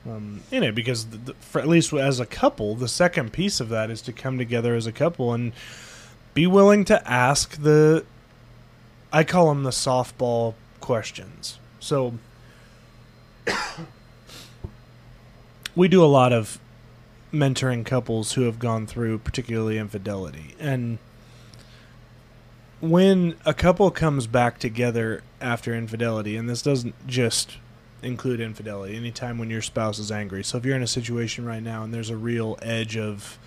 um, 0.07 0.43
in 0.51 0.63
it 0.63 0.75
because, 0.75 1.07
the, 1.07 1.17
the, 1.17 1.35
for 1.35 1.61
at 1.61 1.69
least 1.69 1.93
as 1.93 2.21
a 2.21 2.27
couple, 2.27 2.75
the 2.75 2.89
second 2.89 3.33
piece 3.33 3.61
of 3.61 3.69
that 3.71 3.91
is 3.91 4.01
to 4.03 4.13
come 4.13 4.39
together 4.39 4.75
as 4.75 4.87
a 4.87 4.93
couple 4.93 5.33
and 5.33 5.53
be 6.35 6.47
willing 6.47 6.85
to 6.85 7.11
ask 7.11 7.61
the. 7.61 8.05
I 9.13 9.25
call 9.25 9.49
them 9.49 9.63
the 9.63 9.71
softball 9.71 10.55
questions. 10.81 11.59
So 11.81 12.15
we 15.77 15.89
do 15.89 16.05
a 16.05 16.07
lot 16.07 16.33
of 16.33 16.59
mentoring 17.33 17.85
couples 17.85 18.33
who 18.33 18.43
have 18.43 18.59
gone 18.59 18.87
through 18.87 19.19
particularly 19.19 19.79
infidelity. 19.79 20.55
And 20.59 20.99
when 22.81 23.37
a 23.45 23.55
couple 23.55 23.91
comes 23.91 24.27
back 24.27 24.59
together 24.59 25.23
after 25.41 25.75
infidelity 25.75 26.37
and 26.37 26.49
this 26.49 26.63
doesn't 26.63 26.95
just 27.07 27.57
include 28.03 28.41
infidelity 28.41 28.97
anytime 28.97 29.39
when 29.39 29.51
your 29.51 29.63
spouse 29.63 29.99
is 29.99 30.13
angry. 30.13 30.45
So 30.45 30.59
if 30.59 30.65
you're 30.65 30.77
in 30.77 30.83
a 30.83 30.89
situation 30.89 31.45
right 31.45 31.63
now 31.63 31.83
and 31.83 31.93
there's 31.93 32.11
a 32.11 32.17
real 32.17 32.59
edge 32.63 32.97
of 32.97 33.39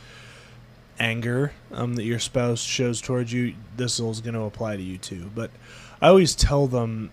anger 1.00 1.54
um, 1.72 1.96
that 1.96 2.04
your 2.04 2.20
spouse 2.20 2.62
shows 2.62 3.00
towards 3.00 3.32
you 3.32 3.56
this 3.78 4.00
is 4.00 4.20
going 4.20 4.34
to 4.34 4.42
apply 4.42 4.76
to 4.76 4.84
you 4.84 4.98
too. 4.98 5.30
But 5.34 5.52
i 6.02 6.08
always 6.08 6.36
tell 6.36 6.68
them 6.68 7.12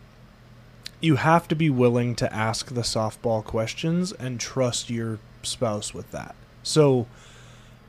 you 1.01 1.17
have 1.17 1.47
to 1.49 1.55
be 1.55 1.71
willing 1.71 2.15
to 2.17 2.33
ask 2.33 2.69
the 2.69 2.81
softball 2.81 3.45
questions 3.45 4.13
and 4.13 4.41
trust 4.41 4.91
your 4.91 5.19
spouse 5.43 5.95
with 5.95 6.11
that 6.11 6.35
so, 6.67 7.07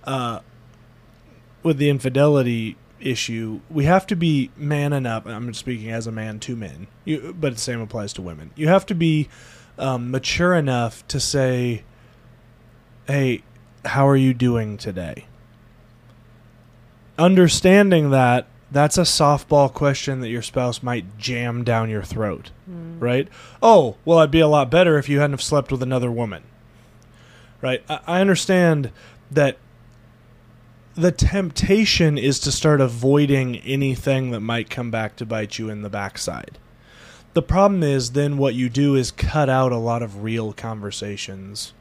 uh, 0.04 0.42
with 1.64 1.78
the 1.78 1.90
infidelity 1.90 2.78
issue, 3.00 3.62
we 3.70 3.86
have 3.86 4.06
to 4.08 4.16
be 4.16 4.52
man 4.56 4.94
enough. 4.94 5.26
I'm 5.26 5.54
speaking 5.56 5.90
as 5.90 6.06
a 6.06 6.12
man 6.12 6.40
to 6.42 6.56
men, 6.56 6.86
you, 7.04 7.36
but 7.38 7.56
the 7.56 7.60
same 7.60 7.82
applies 7.82 8.14
to 8.14 8.22
women. 8.22 8.52
You 8.56 8.68
have 8.68 8.86
to 8.88 8.96
be 8.96 9.30
um, 9.80 10.12
mature 10.12 10.54
enough 10.54 11.06
to 11.08 11.20
say, 11.20 11.84
"Hey, 13.08 13.42
how 13.84 14.08
are 14.08 14.16
you 14.16 14.36
doing 14.36 14.78
today?" 14.78 15.26
Understanding 17.18 18.12
that 18.12 18.46
that's 18.70 19.00
a 19.00 19.02
softball 19.02 19.74
question 19.74 20.20
that 20.22 20.30
your 20.30 20.44
spouse 20.44 20.84
might 20.84 21.18
jam 21.18 21.64
down 21.64 21.90
your 21.90 22.04
throat, 22.04 22.52
mm. 22.70 23.02
right? 23.02 23.28
Oh, 23.60 23.96
well, 24.06 24.20
I'd 24.20 24.30
be 24.30 24.40
a 24.40 24.48
lot 24.48 24.70
better 24.70 25.00
if 25.00 25.10
you 25.10 25.18
hadn't 25.20 25.32
have 25.32 25.42
slept 25.42 25.72
with 25.72 25.82
another 25.82 26.12
woman 26.12 26.44
right? 27.62 27.84
I, 27.90 28.22
understand 28.22 28.92
that 29.32 29.58
the 30.96 31.12
temptation 31.12 32.18
is 32.18 32.40
to 32.40 32.52
start 32.52 32.82
avoiding 32.82 33.58
anything 33.58 34.32
that 34.32 34.40
might 34.40 34.70
come 34.70 34.92
back 34.92 35.16
to 35.18 35.26
bite 35.26 35.58
you 35.58 35.70
in 35.70 35.82
the 35.82 35.90
backside. 35.90 36.58
The 37.34 37.42
problem 37.42 37.84
is 37.84 38.12
then 38.12 38.38
what 38.38 38.56
you 38.56 38.70
do 38.70 38.96
is 38.96 39.12
cut 39.12 39.50
out 39.50 39.72
a 39.72 39.78
lot 39.78 40.02
of 40.02 40.24
real 40.24 40.54
conversations 40.54 41.74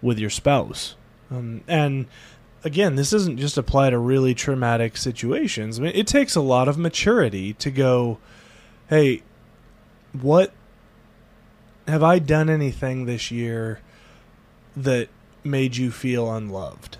with 0.00 0.18
your 0.18 0.30
spouse. 0.30 0.94
Um, 1.30 1.62
and 1.66 2.06
again, 2.62 2.94
this 2.96 3.10
doesn't 3.10 3.38
just 3.38 3.58
apply 3.58 3.90
to 3.90 3.98
really 3.98 4.34
traumatic 4.34 4.96
situations. 4.96 5.78
I 5.78 5.82
mean, 5.82 5.92
it 5.94 6.06
takes 6.06 6.36
a 6.36 6.40
lot 6.40 6.68
of 6.68 6.78
maturity 6.78 7.54
to 7.54 7.70
go, 7.70 8.18
hey, 8.88 9.22
what 10.12 10.52
have 11.88 12.02
I 12.02 12.18
done 12.18 12.48
anything 12.48 13.06
this 13.06 13.30
year 13.30 13.80
that 14.76 15.08
made 15.44 15.76
you 15.76 15.90
feel 15.90 16.32
unloved? 16.32 16.98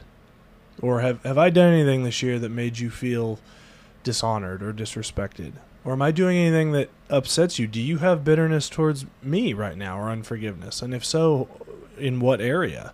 Or 0.81 1.01
have, 1.01 1.23
have 1.23 1.39
I 1.39 1.51
done 1.51 1.73
anything 1.73 2.03
this 2.03 2.23
year 2.23 2.39
that 2.39 2.49
made 2.49 2.79
you 2.79 2.91
feel 2.91 3.39
dishonored 4.03 4.63
or 4.63 4.73
disrespected? 4.73 5.53
Or 5.85 5.93
am 5.93 6.03
I 6.03 6.11
doing 6.11 6.37
anything 6.37 6.73
that 6.73 6.91
upsets 7.11 7.59
you? 7.59 7.67
Do 7.67 7.81
you 7.81 7.99
have 7.99 8.25
bitterness 8.25 8.69
towards 8.69 9.07
me 9.23 9.53
right 9.53 9.77
now 9.77 9.99
or 9.99 10.11
unforgiveness? 10.11 10.83
And 10.83 10.95
if 10.95 11.05
so, 11.05 11.49
in 11.99 12.21
what 12.21 12.41
area? 12.41 12.93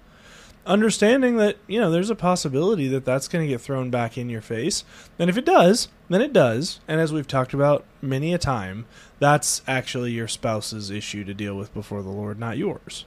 Understanding 0.67 1.37
that, 1.37 1.57
you 1.67 1.81
know, 1.81 1.91
there's 1.91 2.11
a 2.11 2.15
possibility 2.15 2.89
that 2.89 3.05
that's 3.05 3.29
going 3.29 3.45
to 3.45 3.49
get 3.49 3.61
thrown 3.61 3.89
back 3.89 4.19
in 4.19 4.29
your 4.29 4.43
face. 4.43 4.85
And 5.19 5.31
if 5.31 5.39
it 5.39 5.47
does, 5.47 5.89
then 6.11 6.21
it 6.21 6.33
does. 6.33 6.81
And 6.87 7.01
as 7.01 7.13
we've 7.13 7.29
talked 7.29 7.55
about 7.55 7.85
many 8.03 8.35
a 8.35 8.39
time, 8.39 8.87
that's 9.19 9.63
actually 9.67 10.13
your 10.13 10.29
spouse's 10.29 10.91
issue 10.91 11.25
to 11.25 11.33
deal 11.33 11.57
with 11.57 11.73
before 11.73 12.03
the 12.03 12.11
Lord, 12.11 12.39
not 12.39 12.59
yours. 12.59 13.07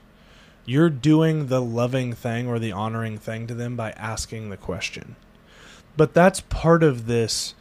You're 0.64 0.90
doing 0.90 1.46
the 1.46 1.60
loving 1.60 2.12
thing 2.12 2.46
or 2.46 2.58
the 2.58 2.72
honoring 2.72 3.18
thing 3.18 3.46
to 3.48 3.54
them 3.54 3.76
by 3.76 3.90
asking 3.92 4.50
the 4.50 4.56
question. 4.56 5.16
But 5.96 6.14
that's 6.14 6.40
part 6.40 6.82
of 6.82 7.06
this 7.06 7.54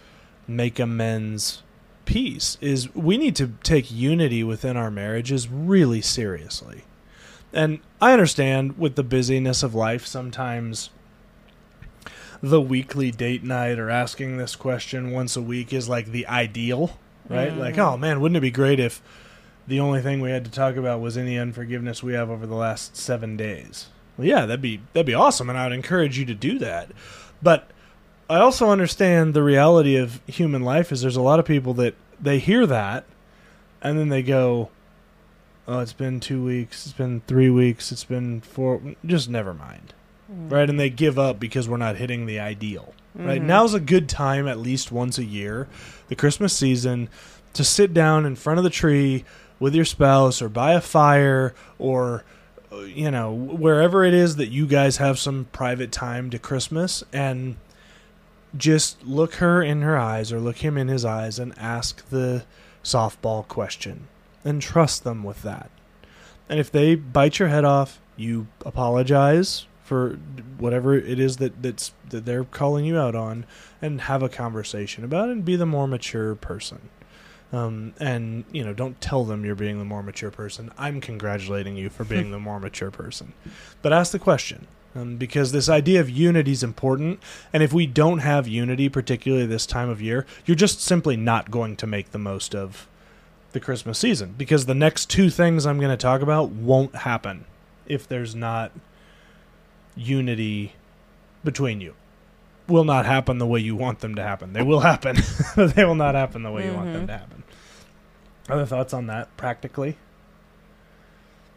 make 0.47 0.79
amends 0.79 1.63
piece 2.05 2.57
is 2.61 2.93
we 2.95 3.17
need 3.17 3.35
to 3.37 3.53
take 3.63 3.91
unity 3.91 4.43
within 4.43 4.75
our 4.75 4.91
marriages 4.91 5.47
really 5.47 6.01
seriously. 6.01 6.83
And 7.53 7.79
I 8.01 8.13
understand 8.13 8.77
with 8.77 8.95
the 8.95 9.03
busyness 9.03 9.63
of 9.63 9.75
life 9.75 10.05
sometimes 10.05 10.89
the 12.41 12.61
weekly 12.61 13.11
date 13.11 13.43
night 13.43 13.77
or 13.77 13.89
asking 13.89 14.37
this 14.37 14.55
question 14.55 15.11
once 15.11 15.35
a 15.35 15.41
week 15.41 15.73
is 15.73 15.87
like 15.87 16.07
the 16.07 16.25
ideal, 16.27 16.97
right? 17.29 17.51
Mm. 17.51 17.57
Like, 17.57 17.77
oh 17.77 17.97
man, 17.97 18.19
wouldn't 18.19 18.37
it 18.37 18.41
be 18.41 18.51
great 18.51 18.79
if 18.79 19.01
the 19.67 19.79
only 19.79 20.01
thing 20.01 20.21
we 20.21 20.31
had 20.31 20.45
to 20.45 20.51
talk 20.51 20.75
about 20.75 21.01
was 21.01 21.17
any 21.17 21.37
unforgiveness 21.37 22.03
we 22.03 22.13
have 22.13 22.29
over 22.29 22.45
the 22.45 22.55
last 22.55 22.97
seven 22.97 23.37
days. 23.37 23.87
Well, 24.17 24.27
yeah, 24.27 24.45
that'd 24.45 24.61
be 24.61 24.81
that'd 24.93 25.05
be 25.05 25.13
awesome, 25.13 25.49
and 25.49 25.57
I 25.57 25.65
would 25.65 25.73
encourage 25.73 26.17
you 26.17 26.25
to 26.25 26.33
do 26.33 26.59
that. 26.59 26.91
But 27.41 27.69
I 28.29 28.39
also 28.39 28.69
understand 28.69 29.33
the 29.33 29.43
reality 29.43 29.95
of 29.95 30.21
human 30.27 30.61
life 30.61 30.91
is 30.91 31.01
there's 31.01 31.15
a 31.15 31.21
lot 31.21 31.39
of 31.39 31.45
people 31.45 31.73
that 31.75 31.95
they 32.19 32.39
hear 32.39 32.65
that, 32.65 33.05
and 33.81 33.97
then 33.97 34.09
they 34.09 34.23
go, 34.23 34.69
"Oh, 35.67 35.79
it's 35.79 35.93
been 35.93 36.19
two 36.19 36.43
weeks, 36.43 36.85
it's 36.85 36.93
been 36.93 37.21
three 37.27 37.49
weeks, 37.49 37.91
it's 37.91 38.03
been 38.03 38.41
four. 38.41 38.81
Just 39.05 39.29
never 39.29 39.53
mind." 39.53 39.93
Mm-hmm. 40.31 40.49
Right, 40.49 40.69
and 40.69 40.79
they 40.79 40.89
give 40.89 41.19
up 41.19 41.39
because 41.39 41.67
we're 41.67 41.77
not 41.77 41.97
hitting 41.97 42.25
the 42.25 42.39
ideal. 42.39 42.93
Mm-hmm. 43.17 43.27
Right 43.27 43.41
now's 43.41 43.73
a 43.73 43.79
good 43.79 44.07
time, 44.07 44.47
at 44.47 44.59
least 44.59 44.91
once 44.91 45.17
a 45.17 45.25
year, 45.25 45.67
the 46.07 46.15
Christmas 46.15 46.55
season, 46.55 47.09
to 47.53 47.63
sit 47.63 47.93
down 47.93 48.25
in 48.25 48.35
front 48.35 48.57
of 48.57 48.63
the 48.63 48.69
tree 48.69 49.25
with 49.61 49.75
your 49.75 49.85
spouse 49.85 50.41
or 50.41 50.49
by 50.49 50.73
a 50.73 50.81
fire 50.81 51.53
or 51.77 52.25
you 52.87 53.11
know 53.11 53.31
wherever 53.31 54.03
it 54.03 54.13
is 54.13 54.35
that 54.37 54.47
you 54.47 54.65
guys 54.65 54.97
have 54.97 55.19
some 55.19 55.47
private 55.53 55.91
time 55.91 56.29
to 56.31 56.39
Christmas 56.39 57.03
and 57.13 57.55
just 58.57 59.01
look 59.05 59.35
her 59.35 59.61
in 59.61 59.81
her 59.83 59.97
eyes 59.97 60.33
or 60.33 60.39
look 60.39 60.57
him 60.57 60.77
in 60.77 60.87
his 60.89 61.05
eyes 61.05 61.39
and 61.39 61.57
ask 61.57 62.09
the 62.09 62.43
softball 62.83 63.47
question 63.47 64.07
and 64.43 64.61
trust 64.61 65.03
them 65.03 65.23
with 65.23 65.43
that. 65.43 65.69
And 66.49 66.59
if 66.59 66.71
they 66.71 66.95
bite 66.95 67.39
your 67.39 67.47
head 67.47 67.63
off, 67.63 68.01
you 68.17 68.47
apologize 68.65 69.67
for 69.83 70.17
whatever 70.57 70.95
it 70.95 71.19
is 71.19 71.37
that 71.37 71.61
that's 71.61 71.93
that 72.09 72.25
they're 72.25 72.45
calling 72.45 72.83
you 72.83 72.97
out 72.97 73.15
on 73.15 73.45
and 73.81 74.01
have 74.01 74.23
a 74.23 74.29
conversation 74.29 75.03
about 75.03 75.29
it 75.29 75.33
and 75.33 75.45
be 75.45 75.55
the 75.55 75.65
more 75.67 75.87
mature 75.87 76.33
person. 76.33 76.89
Um, 77.53 77.93
and 77.99 78.45
you 78.51 78.63
know, 78.63 78.73
don't 78.73 78.99
tell 79.01 79.25
them 79.25 79.43
you're 79.43 79.55
being 79.55 79.79
the 79.79 79.85
more 79.85 80.03
mature 80.03 80.31
person. 80.31 80.71
I'm 80.77 81.01
congratulating 81.01 81.75
you 81.75 81.89
for 81.89 82.03
being 82.03 82.31
the 82.31 82.39
more 82.39 82.59
mature 82.59 82.91
person. 82.91 83.33
But 83.81 83.93
ask 83.93 84.11
the 84.11 84.19
question. 84.19 84.67
Um, 84.93 85.15
because 85.15 85.53
this 85.53 85.69
idea 85.69 86.01
of 86.01 86.09
unity 86.09 86.51
is 86.51 86.63
important, 86.63 87.21
and 87.53 87.63
if 87.63 87.71
we 87.71 87.87
don't 87.87 88.19
have 88.19 88.45
unity, 88.45 88.89
particularly 88.89 89.45
this 89.45 89.65
time 89.65 89.87
of 89.87 90.01
year, 90.01 90.25
you're 90.45 90.55
just 90.55 90.81
simply 90.81 91.15
not 91.15 91.49
going 91.49 91.77
to 91.77 91.87
make 91.87 92.11
the 92.11 92.17
most 92.17 92.53
of 92.53 92.89
the 93.53 93.61
Christmas 93.61 93.99
season. 93.99 94.35
Because 94.37 94.65
the 94.65 94.75
next 94.75 95.09
two 95.09 95.29
things 95.29 95.65
I'm 95.65 95.77
going 95.79 95.91
to 95.91 95.97
talk 95.97 96.21
about 96.21 96.49
won't 96.49 96.93
happen 96.93 97.45
if 97.87 98.05
there's 98.05 98.35
not 98.35 98.73
unity 99.95 100.73
between 101.43 101.79
you 101.79 101.95
will 102.71 102.83
not 102.83 103.05
happen 103.05 103.37
the 103.37 103.45
way 103.45 103.59
you 103.59 103.75
want 103.75 103.99
them 103.99 104.15
to 104.15 104.23
happen. 104.23 104.53
They 104.53 104.63
will 104.63 104.79
happen. 104.79 105.17
they 105.55 105.85
will 105.85 105.95
not 105.95 106.15
happen 106.15 106.43
the 106.43 106.51
way 106.51 106.63
mm-hmm. 106.63 106.71
you 106.71 106.77
want 106.77 106.93
them 106.93 107.01
mm-hmm. 107.01 107.07
to 107.07 107.17
happen. 107.17 107.43
Other 108.49 108.65
thoughts 108.65 108.93
on 108.93 109.07
that 109.07 109.35
practically? 109.37 109.97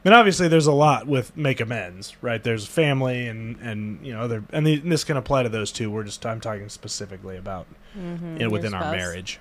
And 0.04 0.12
obviously, 0.12 0.48
there's 0.48 0.66
a 0.66 0.72
lot 0.72 1.06
with 1.06 1.34
make 1.34 1.60
amends, 1.60 2.14
right? 2.20 2.42
There's 2.42 2.66
family 2.66 3.26
and 3.26 3.56
and 3.60 4.04
you 4.04 4.12
know 4.12 4.20
other, 4.20 4.44
and 4.52 4.66
the, 4.66 4.76
this 4.76 5.02
can 5.02 5.16
apply 5.16 5.44
to 5.44 5.48
those 5.48 5.72
two. 5.72 5.90
We're 5.90 6.04
just 6.04 6.26
I'm 6.26 6.40
talking 6.42 6.68
specifically 6.68 7.38
about 7.38 7.66
Mm-hmm. 7.98 8.38
you 8.38 8.44
know, 8.44 8.50
within 8.50 8.74
our 8.74 8.90
marriage. 8.90 9.38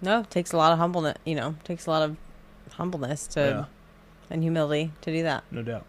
No, 0.00 0.20
it 0.20 0.30
takes 0.30 0.52
a 0.52 0.56
lot 0.56 0.72
of 0.72 0.78
humbleness. 0.78 1.18
You 1.24 1.34
know, 1.34 1.56
takes 1.64 1.86
a 1.86 1.90
lot 1.90 2.02
of 2.02 2.16
humbleness 2.72 3.26
to 3.28 3.40
Yeah. 3.40 3.64
and 4.30 4.42
humility 4.42 4.92
to 5.02 5.12
do 5.12 5.22
that. 5.22 5.44
No 5.50 5.62
doubt. 5.62 5.84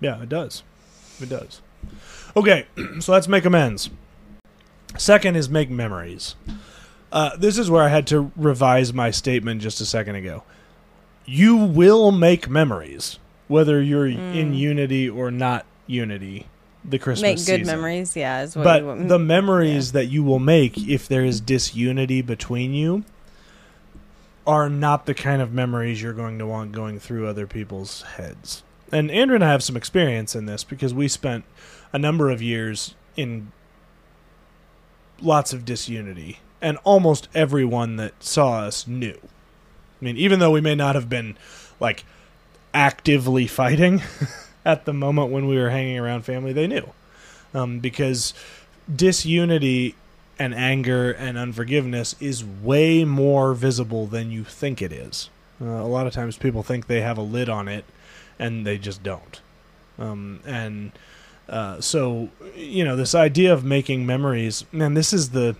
Yeah, 0.00 0.22
it 0.22 0.28
does. 0.28 0.62
It 1.20 1.30
does. 1.30 1.62
Okay, 2.36 2.66
so 3.00 3.12
let's 3.12 3.28
make 3.28 3.44
amends. 3.44 3.90
Second 4.98 5.36
is 5.36 5.48
make 5.48 5.70
memories. 5.70 6.34
Uh, 7.12 7.36
this 7.36 7.58
is 7.58 7.70
where 7.70 7.82
I 7.82 7.88
had 7.88 8.06
to 8.08 8.32
revise 8.36 8.92
my 8.92 9.10
statement 9.10 9.60
just 9.60 9.80
a 9.80 9.86
second 9.86 10.16
ago. 10.16 10.42
You 11.24 11.56
will 11.56 12.12
make 12.12 12.48
memories, 12.48 13.18
whether 13.48 13.80
you're 13.82 14.06
in 14.06 14.54
unity 14.54 15.08
or 15.08 15.30
not 15.30 15.66
unity. 15.86 16.46
The 16.84 16.98
Christmas 17.00 17.22
Make 17.22 17.36
good 17.38 17.62
season. 17.62 17.66
memories. 17.66 18.16
Yeah, 18.16 18.42
is 18.42 18.54
what. 18.54 18.62
but 18.62 18.82
you, 18.82 19.08
the 19.08 19.18
memories 19.18 19.90
that 19.92 20.06
you 20.06 20.22
will 20.22 20.38
make 20.38 20.78
if 20.78 21.08
there 21.08 21.24
is 21.24 21.40
disunity 21.40 22.22
between 22.22 22.74
you 22.74 23.04
are 24.46 24.70
not 24.70 25.06
the 25.06 25.14
kind 25.14 25.42
of 25.42 25.52
memories 25.52 26.00
you're 26.00 26.12
going 26.12 26.38
to 26.38 26.46
want 26.46 26.70
going 26.70 27.00
through 27.00 27.26
other 27.26 27.46
people's 27.46 28.02
heads. 28.02 28.62
And 28.92 29.10
Andrea 29.10 29.36
and 29.36 29.44
I 29.44 29.50
have 29.50 29.64
some 29.64 29.76
experience 29.76 30.36
in 30.36 30.46
this 30.46 30.62
because 30.62 30.94
we 30.94 31.08
spent 31.08 31.44
a 31.92 31.98
number 31.98 32.30
of 32.30 32.42
years 32.42 32.94
in 33.16 33.52
lots 35.20 35.52
of 35.52 35.64
disunity, 35.64 36.40
and 36.60 36.78
almost 36.84 37.28
everyone 37.34 37.96
that 37.96 38.12
saw 38.22 38.60
us 38.60 38.86
knew. 38.86 39.18
I 39.18 40.04
mean, 40.04 40.16
even 40.16 40.40
though 40.40 40.50
we 40.50 40.60
may 40.60 40.74
not 40.74 40.94
have 40.94 41.08
been 41.08 41.36
like 41.80 42.04
actively 42.74 43.46
fighting 43.46 44.02
at 44.64 44.84
the 44.84 44.92
moment 44.92 45.30
when 45.30 45.46
we 45.46 45.56
were 45.56 45.70
hanging 45.70 45.98
around 45.98 46.22
family, 46.22 46.52
they 46.52 46.66
knew 46.66 46.92
um, 47.54 47.78
because 47.78 48.34
disunity 48.94 49.94
and 50.38 50.54
anger 50.54 51.10
and 51.12 51.38
unforgiveness 51.38 52.14
is 52.20 52.44
way 52.44 53.04
more 53.04 53.54
visible 53.54 54.06
than 54.06 54.30
you 54.30 54.44
think 54.44 54.82
it 54.82 54.92
is. 54.92 55.30
Uh, 55.60 55.66
a 55.66 55.88
lot 55.88 56.06
of 56.06 56.12
times 56.12 56.36
people 56.36 56.62
think 56.62 56.86
they 56.86 57.00
have 57.00 57.16
a 57.16 57.22
lid 57.22 57.48
on 57.48 57.68
it, 57.68 57.86
and 58.38 58.66
they 58.66 58.76
just 58.76 59.02
don't. 59.02 59.40
Um, 59.98 60.40
and 60.44 60.92
uh, 61.48 61.80
so, 61.80 62.28
you 62.54 62.84
know, 62.84 62.96
this 62.96 63.14
idea 63.14 63.52
of 63.52 63.64
making 63.64 64.04
memories, 64.04 64.64
man, 64.72 64.94
this 64.94 65.12
is 65.12 65.30
the 65.30 65.56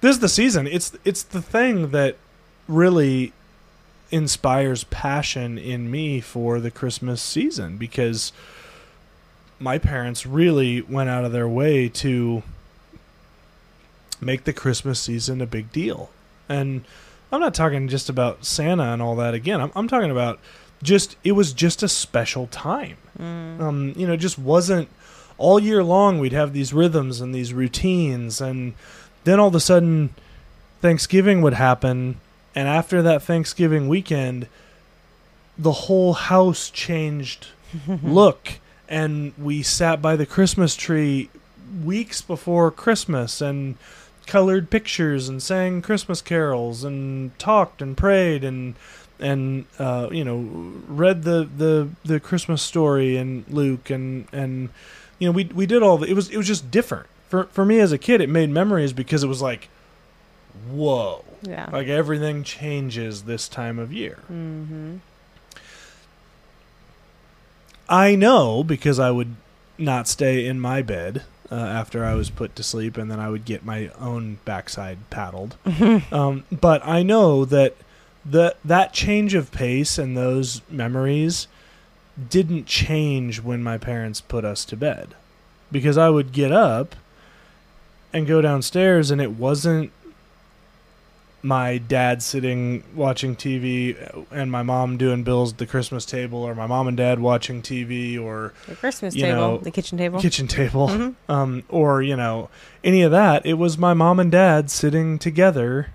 this 0.00 0.16
is 0.16 0.20
the 0.20 0.28
season. 0.28 0.66
It's 0.66 0.92
it's 1.04 1.22
the 1.22 1.42
thing 1.42 1.90
that 1.90 2.16
really 2.68 3.32
inspires 4.10 4.84
passion 4.84 5.58
in 5.58 5.90
me 5.90 6.20
for 6.20 6.60
the 6.60 6.70
Christmas 6.70 7.20
season 7.20 7.76
because 7.76 8.32
my 9.58 9.76
parents 9.76 10.24
really 10.24 10.82
went 10.82 11.10
out 11.10 11.24
of 11.24 11.32
their 11.32 11.48
way 11.48 11.88
to 11.88 12.42
make 14.20 14.44
the 14.44 14.52
Christmas 14.52 15.00
season 15.00 15.40
a 15.40 15.46
big 15.46 15.72
deal. 15.72 16.10
And 16.48 16.84
I'm 17.32 17.40
not 17.40 17.54
talking 17.54 17.88
just 17.88 18.08
about 18.08 18.44
Santa 18.44 18.84
and 18.84 19.02
all 19.02 19.16
that 19.16 19.34
again. 19.34 19.60
I'm, 19.60 19.72
I'm 19.74 19.88
talking 19.88 20.10
about 20.10 20.38
just 20.82 21.16
it 21.24 21.32
was 21.32 21.52
just 21.52 21.82
a 21.82 21.88
special 21.88 22.46
time. 22.46 22.96
Um, 23.60 23.92
you 23.96 24.06
know, 24.06 24.12
it 24.12 24.18
just 24.18 24.38
wasn't 24.38 24.88
all 25.38 25.58
year 25.58 25.82
long. 25.82 26.18
We'd 26.18 26.32
have 26.32 26.52
these 26.52 26.72
rhythms 26.72 27.20
and 27.20 27.34
these 27.34 27.54
routines, 27.54 28.40
and 28.40 28.74
then 29.24 29.40
all 29.40 29.48
of 29.48 29.54
a 29.54 29.60
sudden, 29.60 30.10
Thanksgiving 30.80 31.40
would 31.42 31.54
happen, 31.54 32.20
and 32.54 32.68
after 32.68 33.02
that 33.02 33.22
Thanksgiving 33.22 33.88
weekend, 33.88 34.46
the 35.56 35.72
whole 35.72 36.12
house 36.12 36.70
changed 36.70 37.48
look, 38.02 38.54
and 38.88 39.32
we 39.38 39.62
sat 39.62 40.02
by 40.02 40.16
the 40.16 40.26
Christmas 40.26 40.76
tree 40.76 41.30
weeks 41.84 42.22
before 42.22 42.70
Christmas 42.70 43.40
and 43.40 43.76
colored 44.26 44.70
pictures 44.70 45.28
and 45.28 45.42
sang 45.42 45.82
Christmas 45.82 46.20
carols 46.20 46.84
and 46.84 47.36
talked 47.38 47.80
and 47.80 47.96
prayed 47.96 48.44
and 48.44 48.74
and 49.18 49.64
uh, 49.78 50.08
you 50.12 50.24
know 50.24 50.38
read 50.86 51.24
the, 51.24 51.48
the 51.56 51.88
the 52.04 52.20
Christmas 52.20 52.62
story 52.62 53.16
and 53.16 53.44
Luke 53.48 53.90
and 53.90 54.28
and 54.32 54.68
you 55.18 55.28
know 55.28 55.32
we 55.32 55.44
we 55.44 55.66
did 55.66 55.82
all 55.82 55.98
the, 55.98 56.06
it 56.06 56.14
was 56.14 56.28
it 56.30 56.36
was 56.36 56.46
just 56.46 56.70
different 56.70 57.06
for 57.28 57.44
for 57.44 57.64
me 57.64 57.80
as 57.80 57.92
a 57.92 57.98
kid 57.98 58.20
it 58.20 58.28
made 58.28 58.50
memories 58.50 58.92
because 58.92 59.22
it 59.22 59.28
was 59.28 59.42
like 59.42 59.68
whoa 60.70 61.24
yeah. 61.42 61.68
like 61.72 61.86
everything 61.86 62.42
changes 62.42 63.22
this 63.22 63.48
time 63.48 63.78
of 63.78 63.92
year 63.92 64.18
mm-hmm. 64.30 64.96
I 67.88 68.14
know 68.14 68.62
because 68.62 68.98
I 68.98 69.10
would 69.10 69.36
not 69.78 70.08
stay 70.08 70.46
in 70.46 70.60
my 70.60 70.82
bed 70.82 71.22
uh, 71.50 71.54
after 71.54 72.04
I 72.04 72.14
was 72.14 72.28
put 72.28 72.54
to 72.56 72.62
sleep, 72.62 72.96
and 72.96 73.10
then 73.10 73.18
I 73.18 73.30
would 73.30 73.44
get 73.44 73.64
my 73.64 73.88
own 73.98 74.38
backside 74.44 74.98
paddled. 75.08 75.56
um, 76.12 76.44
but 76.52 76.86
I 76.86 77.02
know 77.02 77.44
that 77.46 77.76
the 78.24 78.56
that 78.64 78.92
change 78.92 79.34
of 79.34 79.50
pace 79.52 79.96
and 79.96 80.16
those 80.16 80.60
memories 80.68 81.48
didn't 82.30 82.66
change 82.66 83.40
when 83.42 83.62
my 83.62 83.78
parents 83.78 84.20
put 84.20 84.44
us 84.44 84.64
to 84.66 84.76
bed, 84.76 85.14
because 85.70 85.96
I 85.98 86.08
would 86.08 86.32
get 86.32 86.50
up 86.52 86.96
and 88.12 88.26
go 88.26 88.40
downstairs, 88.40 89.10
and 89.10 89.20
it 89.20 89.32
wasn't 89.32 89.92
my 91.40 91.78
dad 91.78 92.20
sitting 92.20 92.82
watching 92.96 93.36
TV 93.36 93.96
and 94.32 94.50
my 94.50 94.62
mom 94.64 94.96
doing 94.96 95.22
bills 95.22 95.52
at 95.52 95.58
the 95.58 95.66
Christmas 95.66 96.04
table, 96.04 96.40
or 96.42 96.54
my 96.54 96.66
mom 96.66 96.88
and 96.88 96.96
dad 96.96 97.20
watching 97.20 97.62
TV, 97.62 98.18
or 98.18 98.52
The 98.66 98.74
Christmas 98.74 99.14
table, 99.14 99.28
know, 99.36 99.58
the 99.58 99.70
kitchen 99.70 99.96
table. 99.96 100.20
kitchen 100.20 100.48
table, 100.48 100.88
Mhm. 100.88 101.14
um, 101.28 101.62
or 101.68 102.02
you 102.02 102.16
know 102.16 102.48
any 102.82 103.02
of 103.02 103.12
that. 103.12 103.46
It 103.46 103.54
was 103.54 103.78
my 103.78 103.94
mom 103.94 104.18
and 104.18 104.32
dad 104.32 104.68
sitting 104.68 105.16
together, 105.18 105.88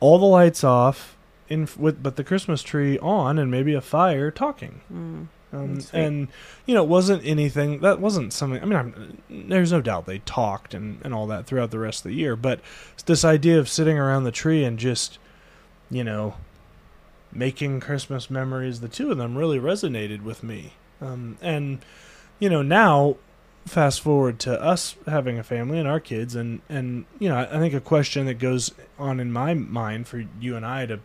all 0.00 0.18
the 0.18 0.26
lights 0.26 0.64
off, 0.64 1.14
in 1.48 1.68
with 1.78 2.02
but 2.02 2.16
the 2.16 2.24
Christmas 2.24 2.62
tree 2.62 2.98
on, 2.98 3.38
and 3.38 3.50
maybe 3.50 3.74
a 3.74 3.80
fire, 3.80 4.30
talking. 4.30 4.80
Mm. 4.92 5.28
Um, 5.54 5.80
and 5.92 6.28
you 6.66 6.74
know, 6.74 6.82
it 6.82 6.88
wasn't 6.88 7.24
anything 7.24 7.80
that 7.80 8.00
wasn't 8.00 8.32
something. 8.32 8.60
I 8.60 8.64
mean, 8.64 8.78
I'm, 8.78 9.22
there's 9.48 9.72
no 9.72 9.80
doubt 9.80 10.06
they 10.06 10.18
talked 10.20 10.74
and 10.74 11.00
and 11.04 11.14
all 11.14 11.26
that 11.28 11.46
throughout 11.46 11.70
the 11.70 11.78
rest 11.78 12.04
of 12.04 12.10
the 12.10 12.16
year, 12.16 12.34
but 12.36 12.60
this 13.06 13.24
idea 13.24 13.58
of 13.58 13.68
sitting 13.68 13.98
around 13.98 14.24
the 14.24 14.32
tree 14.32 14.64
and 14.64 14.78
just, 14.78 15.18
you 15.90 16.02
know, 16.02 16.34
making 17.32 17.80
Christmas 17.80 18.30
memories. 18.30 18.80
The 18.80 18.88
two 18.88 19.10
of 19.10 19.18
them 19.18 19.36
really 19.36 19.58
resonated 19.58 20.22
with 20.22 20.42
me. 20.42 20.74
Um, 21.00 21.38
and 21.40 21.84
you 22.38 22.48
know, 22.48 22.62
now 22.62 23.16
fast 23.66 24.00
forward 24.00 24.38
to 24.38 24.60
us 24.60 24.96
having 25.06 25.38
a 25.38 25.42
family 25.42 25.78
and 25.78 25.88
our 25.88 26.00
kids, 26.00 26.34
and 26.34 26.62
and 26.68 27.04
you 27.18 27.28
know, 27.28 27.36
I, 27.36 27.56
I 27.56 27.58
think 27.58 27.74
a 27.74 27.80
question 27.80 28.26
that 28.26 28.34
goes 28.34 28.72
on 28.98 29.20
in 29.20 29.32
my 29.32 29.54
mind 29.54 30.08
for 30.08 30.24
you 30.40 30.56
and 30.56 30.66
I 30.66 30.86
to 30.86 31.00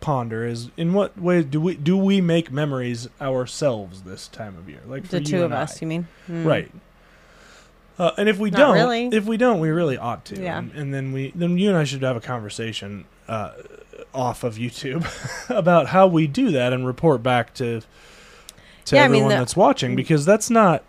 ponder 0.00 0.44
is 0.46 0.70
in 0.76 0.92
what 0.94 1.18
way 1.18 1.42
do 1.42 1.60
we 1.60 1.74
do 1.74 1.96
we 1.96 2.20
make 2.20 2.50
memories 2.52 3.08
ourselves 3.20 4.02
this 4.02 4.28
time 4.28 4.56
of 4.56 4.68
year 4.68 4.80
like 4.86 5.04
for 5.04 5.18
The 5.18 5.20
two 5.20 5.42
of 5.42 5.52
I? 5.52 5.62
us, 5.62 5.80
you 5.82 5.88
mean? 5.88 6.06
Mm. 6.28 6.44
right 6.44 6.70
uh, 7.98 8.12
and 8.16 8.28
if 8.28 8.38
we 8.38 8.50
Not 8.50 8.58
don't 8.58 8.74
really. 8.74 9.06
if 9.08 9.24
we 9.26 9.36
don't 9.36 9.58
we 9.60 9.70
really 9.70 9.98
ought 9.98 10.24
to 10.26 10.40
Yeah. 10.40 10.58
and, 10.58 10.72
and 10.72 10.94
then 10.94 11.12
we 11.12 11.32
then 11.34 11.58
you 11.58 11.68
and 11.68 11.76
I 11.78 11.84
should 11.84 12.02
have 12.02 12.16
a 12.16 12.20
conversation 12.20 13.06
uh, 13.26 13.52
off 14.14 14.44
of 14.44 14.54
YouTube 14.54 15.04
about 15.50 15.88
how 15.88 16.06
we 16.06 16.26
do 16.26 16.50
that 16.52 16.72
and 16.72 16.86
report 16.86 17.22
back 17.22 17.54
to 17.54 17.80
to 18.86 18.96
Yeah, 18.96 19.02
I 19.02 19.08
mean, 19.08 19.16
everyone 19.16 19.28
the- 19.30 19.36
that's 19.38 19.56
watching 19.56 19.96
because 19.96 20.24
that's 20.24 20.48
not 20.48 20.82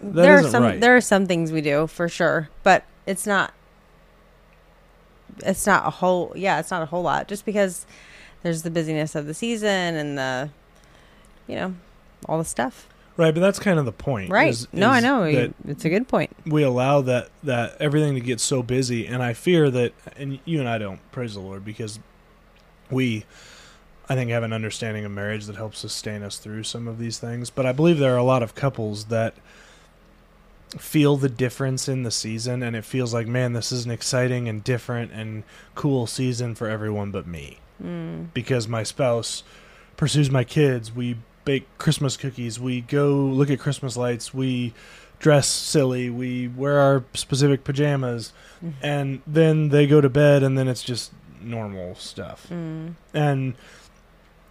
that 0.00 0.14
there 0.22 0.36
are 0.38 0.42
some 0.42 0.62
right. 0.62 0.80
there 0.80 0.96
are 0.96 1.00
some 1.02 1.26
things 1.26 1.52
we 1.52 1.60
do 1.60 1.86
for 1.86 2.08
sure, 2.08 2.48
but 2.62 2.84
it's 3.06 3.26
not 3.26 3.52
it's 5.44 5.66
not 5.66 5.86
a 5.86 5.90
whole 5.90 6.32
yeah, 6.36 6.58
it's 6.60 6.70
not 6.70 6.82
a 6.82 6.86
whole 6.86 7.02
lot 7.02 7.28
just 7.28 7.44
because 7.44 7.86
there's 8.42 8.62
the 8.62 8.70
busyness 8.70 9.14
of 9.14 9.26
the 9.26 9.34
season 9.34 9.94
and 9.96 10.18
the 10.18 10.50
you 11.46 11.56
know, 11.56 11.74
all 12.28 12.38
the 12.38 12.44
stuff. 12.44 12.86
right 13.16 13.34
but 13.34 13.40
that's 13.40 13.58
kind 13.58 13.78
of 13.78 13.84
the 13.84 13.92
point 13.92 14.30
Right. 14.30 14.50
is- 14.50 14.68
no, 14.72 14.88
I 14.88 15.00
know. 15.00 15.24
It's 15.66 15.84
a 15.84 15.88
good 15.90 16.08
point. 16.08 16.30
we 16.46 16.62
allow 16.62 17.00
that 17.02 17.28
that 17.42 17.76
everything 17.80 18.14
to 18.14 18.20
get 18.20 18.40
so 18.40 18.62
busy 18.62 19.06
and 19.06 19.22
i 19.22 19.32
fear 19.34 19.70
that 19.70 19.92
and 20.16 20.38
you 20.44 20.60
and 20.60 20.68
i 20.68 20.78
don't 20.78 21.00
praise 21.12 21.34
the 21.34 21.40
lord 21.40 21.64
because 21.64 21.98
we 22.90 23.24
i 24.08 24.14
think 24.14 24.30
have 24.30 24.42
an 24.42 24.52
understanding 24.52 25.04
of 25.04 25.10
marriage 25.12 25.46
that 25.46 25.56
helps 25.56 25.78
sustain 25.80 26.22
us 26.22 26.36
through 26.38 26.62
some 26.62 26.86
of 26.88 26.98
these 26.98 27.18
things 27.18 27.50
but 27.50 27.66
i 27.66 27.72
believe 27.72 27.98
there 27.98 28.14
are 28.14 28.18
a 28.18 28.22
lot 28.24 28.42
of 28.42 28.54
couples 28.54 29.06
that 29.06 29.34
feel 30.78 31.16
the 31.18 31.28
difference 31.28 31.86
in 31.88 32.02
the 32.02 32.10
season 32.10 32.62
and 32.62 32.74
it 32.74 32.84
feels 32.84 33.12
like 33.12 33.26
man 33.26 33.52
this 33.52 33.70
is 33.72 33.84
an 33.84 33.90
exciting 33.90 34.48
and 34.48 34.64
different 34.64 35.12
and 35.12 35.42
cool 35.74 36.06
season 36.06 36.54
for 36.54 36.66
everyone 36.68 37.10
but 37.10 37.26
me 37.26 37.58
Mm. 37.82 38.28
because 38.34 38.66
my 38.68 38.82
spouse 38.82 39.42
pursues 39.96 40.30
my 40.30 40.42
kids. 40.44 40.92
We 40.94 41.16
bake 41.44 41.66
Christmas 41.78 42.16
cookies. 42.16 42.58
We 42.58 42.80
go 42.80 43.10
look 43.14 43.50
at 43.50 43.58
Christmas 43.60 43.96
lights. 43.96 44.32
We 44.34 44.74
dress 45.18 45.46
silly. 45.46 46.10
We 46.10 46.48
wear 46.48 46.78
our 46.80 47.04
specific 47.14 47.62
pajamas. 47.64 48.32
Mhm. 48.64 48.72
And 48.82 49.22
then 49.26 49.68
they 49.68 49.86
go 49.86 50.00
to 50.00 50.08
bed, 50.08 50.42
and 50.42 50.56
then 50.58 50.66
it's 50.68 50.82
just 50.82 51.12
normal 51.40 51.94
stuff. 51.94 52.46
Mm. 52.50 52.94
And 53.14 53.54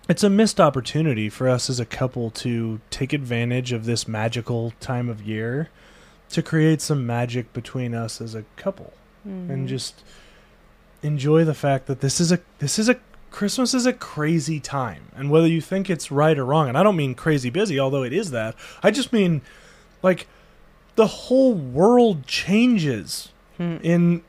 it's 0.09 0.23
a 0.23 0.29
missed 0.29 0.59
opportunity 0.59 1.29
for 1.29 1.47
us 1.47 1.69
as 1.69 1.79
a 1.79 1.85
couple 1.85 2.29
to 2.31 2.81
take 2.89 3.13
advantage 3.13 3.71
of 3.71 3.85
this 3.85 4.07
magical 4.07 4.73
time 4.81 5.07
of 5.09 5.21
year 5.21 5.69
to 6.31 6.41
create 6.41 6.81
some 6.81 7.05
magic 7.05 7.51
between 7.53 7.93
us 7.93 8.19
as 8.21 8.35
a 8.35 8.43
couple 8.57 8.93
Mm-hmm. 9.27 9.51
and 9.51 9.67
just 9.69 10.03
enjoy 11.03 11.43
the 11.43 11.53
fact 11.53 11.85
that 11.87 12.01
this 12.01 12.19
is 12.19 12.31
a 12.31 12.39
this 12.59 12.79
is 12.79 12.89
a 12.89 12.95
Christmas 13.31 13.73
is 13.73 13.85
a 13.85 13.93
crazy 13.93 14.59
time. 14.59 15.03
And 15.15 15.31
whether 15.31 15.47
you 15.47 15.61
think 15.61 15.89
it's 15.89 16.11
right 16.11 16.37
or 16.37 16.45
wrong, 16.45 16.67
and 16.69 16.77
I 16.77 16.83
don't 16.83 16.95
mean 16.95 17.15
crazy 17.15 17.49
busy, 17.49 17.79
although 17.79 18.03
it 18.03 18.13
is 18.13 18.31
that. 18.31 18.55
I 18.83 18.91
just 18.91 19.11
mean 19.13 19.41
like 20.03 20.27
the 20.95 21.07
whole 21.07 21.53
world 21.53 22.27
changes 22.27 23.29
Hmm. 23.57 23.77
in 23.83 24.21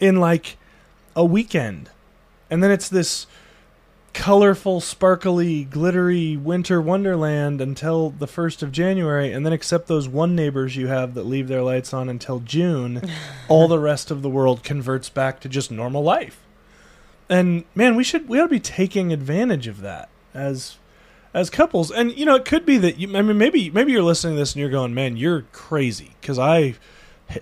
in 0.00 0.16
like 0.20 0.56
a 1.16 1.24
weekend. 1.24 1.90
And 2.50 2.62
then 2.62 2.70
it's 2.70 2.88
this 2.88 3.26
colorful, 4.12 4.80
sparkly, 4.80 5.64
glittery 5.64 6.36
winter 6.36 6.80
wonderland 6.80 7.60
until 7.60 8.10
the 8.10 8.26
1st 8.26 8.62
of 8.62 8.70
January, 8.70 9.32
and 9.32 9.44
then 9.44 9.52
except 9.52 9.88
those 9.88 10.08
one 10.08 10.36
neighbors 10.36 10.76
you 10.76 10.86
have 10.86 11.14
that 11.14 11.24
leave 11.26 11.48
their 11.48 11.62
lights 11.62 11.92
on 11.92 12.08
until 12.08 12.38
June, 12.40 13.02
all 13.48 13.66
the 13.66 13.78
rest 13.78 14.10
of 14.10 14.22
the 14.22 14.28
world 14.30 14.62
converts 14.62 15.08
back 15.08 15.40
to 15.40 15.48
just 15.48 15.70
normal 15.70 16.02
life. 16.02 16.43
And 17.28 17.64
man, 17.74 17.96
we 17.96 18.04
should 18.04 18.28
we 18.28 18.38
ought 18.38 18.44
to 18.44 18.48
be 18.48 18.60
taking 18.60 19.12
advantage 19.12 19.66
of 19.66 19.80
that 19.80 20.08
as 20.32 20.76
as 21.32 21.50
couples. 21.50 21.90
And 21.90 22.16
you 22.16 22.24
know, 22.24 22.34
it 22.34 22.44
could 22.44 22.66
be 22.66 22.78
that 22.78 22.98
you 22.98 23.08
I 23.16 23.22
mean 23.22 23.38
maybe 23.38 23.70
maybe 23.70 23.92
you're 23.92 24.02
listening 24.02 24.34
to 24.34 24.38
this 24.38 24.52
and 24.52 24.60
you're 24.60 24.70
going, 24.70 24.94
"Man, 24.94 25.16
you're 25.16 25.42
crazy" 25.52 26.12
cuz 26.22 26.38
I 26.38 26.74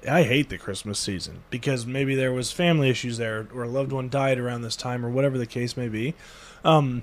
I 0.08 0.22
hate 0.22 0.48
the 0.48 0.58
Christmas 0.58 0.98
season 0.98 1.42
because 1.50 1.86
maybe 1.86 2.14
there 2.14 2.32
was 2.32 2.52
family 2.52 2.88
issues 2.88 3.18
there 3.18 3.48
or 3.54 3.64
a 3.64 3.68
loved 3.68 3.92
one 3.92 4.08
died 4.08 4.38
around 4.38 4.62
this 4.62 4.76
time 4.76 5.04
or 5.04 5.10
whatever 5.10 5.38
the 5.38 5.46
case 5.46 5.76
may 5.76 5.88
be. 5.88 6.14
Um, 6.64 7.02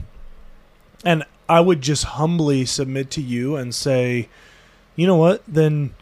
and 1.04 1.24
I 1.48 1.60
would 1.60 1.82
just 1.82 2.04
humbly 2.06 2.66
submit 2.66 3.10
to 3.12 3.22
you 3.22 3.56
and 3.56 3.74
say, 3.74 4.30
you 4.96 5.08
know 5.08 5.16
what? 5.16 5.44
Then 5.48 5.94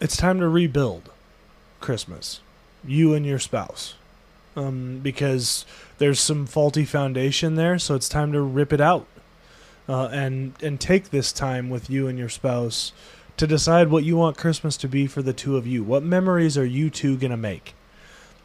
it's 0.00 0.16
time 0.16 0.40
to 0.40 0.48
rebuild 0.48 1.10
Christmas, 1.80 2.40
you 2.84 3.14
and 3.14 3.24
your 3.24 3.38
spouse, 3.38 3.94
um, 4.56 5.00
because 5.02 5.64
there's 5.98 6.20
some 6.20 6.46
faulty 6.46 6.84
foundation 6.84 7.54
there. 7.54 7.78
So 7.78 7.94
it's 7.94 8.08
time 8.08 8.32
to 8.32 8.40
rip 8.40 8.72
it 8.72 8.80
out 8.80 9.06
uh, 9.88 10.08
and 10.12 10.54
and 10.62 10.80
take 10.80 11.10
this 11.10 11.32
time 11.32 11.70
with 11.70 11.88
you 11.88 12.08
and 12.08 12.18
your 12.18 12.28
spouse 12.28 12.92
to 13.36 13.46
decide 13.46 13.88
what 13.88 14.04
you 14.04 14.16
want 14.16 14.38
Christmas 14.38 14.76
to 14.78 14.88
be 14.88 15.06
for 15.06 15.22
the 15.22 15.32
two 15.32 15.56
of 15.56 15.66
you. 15.66 15.84
What 15.84 16.02
memories 16.02 16.56
are 16.56 16.64
you 16.64 16.90
two 16.90 17.16
gonna 17.16 17.36
make 17.36 17.74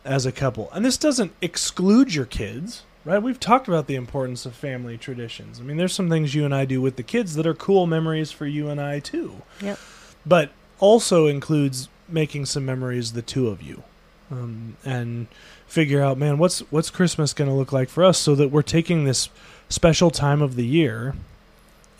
as 0.04 0.26
a 0.26 0.32
couple? 0.32 0.70
And 0.74 0.86
this 0.86 0.98
doesn't 0.98 1.34
exclude 1.42 2.14
your 2.14 2.26
kids 2.26 2.84
right? 3.06 3.22
We've 3.22 3.40
talked 3.40 3.68
about 3.68 3.88
the 3.88 3.96
importance 3.96 4.46
of 4.46 4.56
family 4.56 4.98
traditions. 4.98 5.60
I 5.60 5.64
mean, 5.64 5.78
there's 5.78 5.94
some 5.94 6.10
things 6.10 6.36
you 6.36 6.46
and 6.46 6.54
I 6.54 6.66
do 6.66 6.82
with 6.82 6.96
the 6.96 7.04
kids 7.04 7.36
that 7.36 7.48
are 7.48 7.54
cool 7.54 7.88
memories 7.88 8.32
for 8.32 8.46
you 8.46 8.70
and 8.70 8.80
I 8.80 9.00
too. 9.00 9.42
Yep. 9.62 9.80
But 10.26 10.52
also 10.80 11.28
includes 11.28 11.90
making 12.08 12.46
some 12.46 12.66
memories 12.66 13.14
the 13.14 13.22
two 13.22 13.48
of 13.48 13.62
you, 13.62 13.84
um, 14.30 14.78
and 14.84 15.28
figure 15.72 16.02
out, 16.02 16.18
man, 16.18 16.38
what's 16.38 16.60
what's 16.72 16.90
Christmas 16.90 17.34
going 17.34 17.50
to 17.50 17.56
look 17.56 17.72
like 17.72 17.90
for 17.90 18.04
us, 18.04 18.18
so 18.18 18.36
that 18.36 18.50
we're 18.50 18.62
taking 18.62 19.04
this 19.04 19.30
special 19.70 20.12
time 20.12 20.42
of 20.42 20.56
the 20.56 20.66
year, 20.66 21.16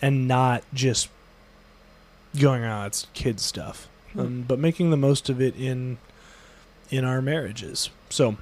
and 0.00 0.28
not 0.28 0.62
just 0.74 1.08
going, 2.38 2.64
ah, 2.64 2.86
it's 2.86 3.06
kid 3.14 3.40
stuff, 3.40 3.88
um, 4.18 4.44
but 4.46 4.58
making 4.58 4.90
the 4.90 4.96
most 4.96 5.28
of 5.28 5.40
it 5.40 5.56
in 5.56 5.98
in 6.90 7.04
our 7.04 7.22
marriages. 7.22 7.90
So, 8.10 8.36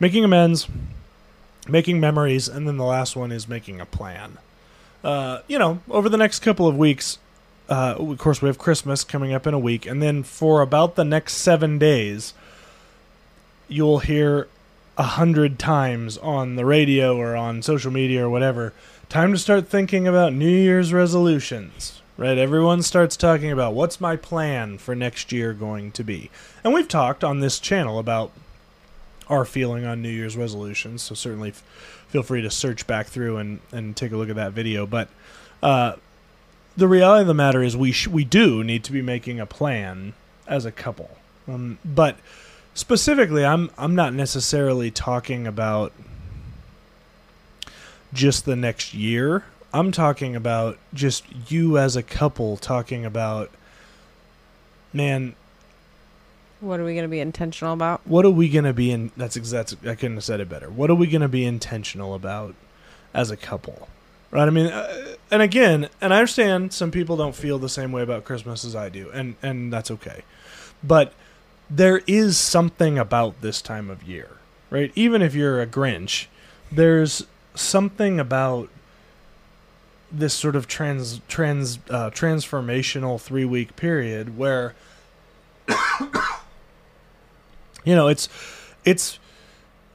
making 0.00 0.24
amends 0.24 0.68
making 1.68 2.00
memories, 2.00 2.48
and 2.48 2.66
then 2.66 2.76
the 2.76 2.84
last 2.84 3.16
one 3.16 3.32
is 3.32 3.48
making 3.48 3.80
a 3.80 3.86
plan. 3.86 4.38
Uh, 5.02 5.40
you 5.46 5.58
know, 5.58 5.80
over 5.90 6.08
the 6.08 6.16
next 6.16 6.40
couple 6.40 6.66
of 6.66 6.76
weeks, 6.76 7.18
uh, 7.68 7.94
of 7.98 8.18
course, 8.18 8.42
we 8.42 8.48
have 8.48 8.58
Christmas 8.58 9.04
coming 9.04 9.32
up 9.32 9.46
in 9.46 9.54
a 9.54 9.58
week, 9.58 9.86
and 9.86 10.02
then 10.02 10.22
for 10.22 10.60
about 10.60 10.96
the 10.96 11.04
next 11.04 11.34
seven 11.34 11.78
days, 11.78 12.34
you'll 13.68 14.00
hear 14.00 14.48
a 14.96 15.02
hundred 15.02 15.58
times 15.58 16.16
on 16.18 16.56
the 16.56 16.64
radio 16.64 17.16
or 17.16 17.34
on 17.34 17.62
social 17.62 17.90
media 17.90 18.24
or 18.24 18.30
whatever. 18.30 18.72
Time 19.08 19.32
to 19.32 19.38
start 19.38 19.68
thinking 19.68 20.06
about 20.06 20.32
New 20.32 20.48
Year's 20.48 20.92
resolutions. 20.92 22.00
Right? 22.16 22.38
Everyone 22.38 22.82
starts 22.82 23.16
talking 23.16 23.50
about 23.50 23.74
what's 23.74 24.00
my 24.00 24.14
plan 24.14 24.78
for 24.78 24.94
next 24.94 25.32
year 25.32 25.52
going 25.52 25.90
to 25.92 26.04
be. 26.04 26.30
And 26.62 26.72
we've 26.72 26.86
talked 26.86 27.24
on 27.24 27.40
this 27.40 27.58
channel 27.58 27.98
about 27.98 28.30
our 29.28 29.44
feeling 29.44 29.84
on 29.84 30.00
New 30.00 30.10
Year's 30.10 30.36
resolutions. 30.36 31.02
So 31.02 31.16
certainly 31.16 31.48
f- 31.48 31.64
feel 32.06 32.22
free 32.22 32.40
to 32.42 32.50
search 32.50 32.86
back 32.86 33.08
through 33.08 33.38
and, 33.38 33.58
and 33.72 33.96
take 33.96 34.12
a 34.12 34.16
look 34.16 34.28
at 34.28 34.36
that 34.36 34.52
video. 34.52 34.86
But 34.86 35.08
uh, 35.60 35.96
the 36.76 36.86
reality 36.86 37.22
of 37.22 37.26
the 37.26 37.34
matter 37.34 37.64
is 37.64 37.76
we 37.76 37.90
sh- 37.90 38.06
we 38.06 38.24
do 38.24 38.62
need 38.62 38.84
to 38.84 38.92
be 38.92 39.02
making 39.02 39.40
a 39.40 39.46
plan 39.46 40.12
as 40.46 40.64
a 40.64 40.70
couple. 40.70 41.10
Um, 41.48 41.78
but 41.84 42.16
specifically, 42.74 43.44
I'm 43.44 43.70
I'm 43.78 43.94
not 43.94 44.12
necessarily 44.12 44.90
talking 44.90 45.46
about 45.46 45.92
just 48.12 48.44
the 48.44 48.56
next 48.56 48.94
year. 48.94 49.44
I'm 49.72 49.90
talking 49.90 50.36
about 50.36 50.78
just 50.92 51.24
you 51.50 51.78
as 51.78 51.96
a 51.96 52.02
couple 52.02 52.56
talking 52.56 53.04
about 53.04 53.50
man 54.92 55.34
What 56.60 56.78
are 56.78 56.84
we 56.84 56.92
going 56.94 57.02
to 57.04 57.08
be 57.08 57.18
intentional 57.18 57.74
about? 57.74 58.00
what 58.06 58.24
are 58.24 58.30
we 58.30 58.48
going 58.48 58.64
to 58.64 58.72
be 58.72 58.92
in 58.92 59.10
that's 59.16 59.34
exactly 59.36 59.90
i 59.90 59.96
couldn't 59.96 60.14
have 60.16 60.22
said 60.22 60.38
it 60.38 60.48
better 60.48 60.70
what 60.70 60.88
are 60.90 60.94
we 60.94 61.08
going 61.08 61.20
to 61.22 61.28
be 61.28 61.44
intentional 61.44 62.14
about 62.14 62.54
as 63.12 63.32
a 63.32 63.36
couple 63.36 63.88
right 64.30 64.46
i 64.46 64.50
mean 64.50 64.66
uh, 64.66 65.16
and 65.32 65.42
again 65.42 65.88
and 66.00 66.14
i 66.14 66.18
understand 66.18 66.72
some 66.72 66.92
people 66.92 67.16
don't 67.16 67.34
feel 67.34 67.58
the 67.58 67.68
same 67.68 67.90
way 67.90 68.02
about 68.02 68.24
christmas 68.24 68.64
as 68.64 68.76
i 68.76 68.88
do 68.88 69.10
and 69.10 69.34
and 69.42 69.72
that's 69.72 69.90
okay 69.90 70.22
but 70.84 71.12
there 71.76 72.02
is 72.06 72.36
something 72.38 72.98
about 72.98 73.40
this 73.40 73.60
time 73.62 73.90
of 73.90 74.02
year 74.02 74.36
right 74.70 74.92
even 74.94 75.22
if 75.22 75.34
you're 75.34 75.60
a 75.60 75.66
grinch 75.66 76.26
there's 76.70 77.26
something 77.54 78.20
about 78.20 78.68
this 80.12 80.34
sort 80.34 80.54
of 80.54 80.68
trans 80.68 81.20
trans 81.26 81.78
uh, 81.90 82.10
transformational 82.10 83.20
three 83.20 83.44
week 83.44 83.74
period 83.76 84.36
where 84.38 84.74
you 87.84 87.94
know 87.94 88.08
it's 88.08 88.28
it's 88.84 89.18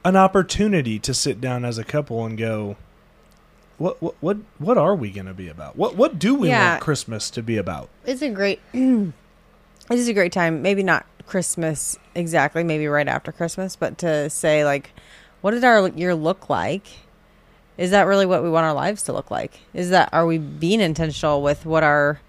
an 0.04 0.16
opportunity 0.16 0.98
to 0.98 1.12
sit 1.14 1.40
down 1.40 1.64
as 1.64 1.78
a 1.78 1.84
couple 1.84 2.24
and 2.24 2.36
go 2.38 2.76
what 3.78 4.00
what 4.02 4.14
what, 4.20 4.36
what 4.58 4.76
are 4.78 4.94
we 4.94 5.10
going 5.10 5.26
to 5.26 5.34
be 5.34 5.48
about 5.48 5.76
what 5.76 5.96
what 5.96 6.18
do 6.18 6.34
we 6.34 6.48
Yeah. 6.48 6.72
want 6.72 6.82
christmas 6.82 7.30
to 7.30 7.42
be 7.42 7.56
about 7.56 7.88
It's 8.04 8.22
a 8.22 8.28
great. 8.30 8.60
this 8.72 9.12
is 9.90 10.08
a 10.08 10.12
great 10.14 10.32
time. 10.32 10.62
Maybe 10.62 10.82
not 10.82 11.04
Christmas 11.30 11.96
exactly. 12.14 12.64
Maybe 12.64 12.88
right 12.88 13.06
after 13.06 13.30
Christmas, 13.30 13.76
but 13.76 13.98
to 13.98 14.28
say 14.28 14.64
like, 14.64 14.90
what 15.42 15.52
did 15.52 15.62
our 15.62 15.88
year 15.90 16.14
look 16.14 16.50
like? 16.50 16.86
Is 17.78 17.92
that 17.92 18.02
really 18.02 18.26
what 18.26 18.42
we 18.42 18.50
want 18.50 18.66
our 18.66 18.74
lives 18.74 19.04
to 19.04 19.12
look 19.12 19.30
like? 19.30 19.60
Is 19.72 19.90
that 19.90 20.10
are 20.12 20.26
we 20.26 20.38
being 20.38 20.80
intentional 20.80 21.40
with 21.40 21.64
what 21.64 21.84
our 21.84 22.20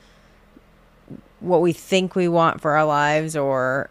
what 1.40 1.62
we 1.62 1.74
think 1.74 2.16
we 2.16 2.28
want 2.28 2.62
for 2.62 2.78
our 2.78 2.86
lives 2.86 3.36
or 3.36 3.90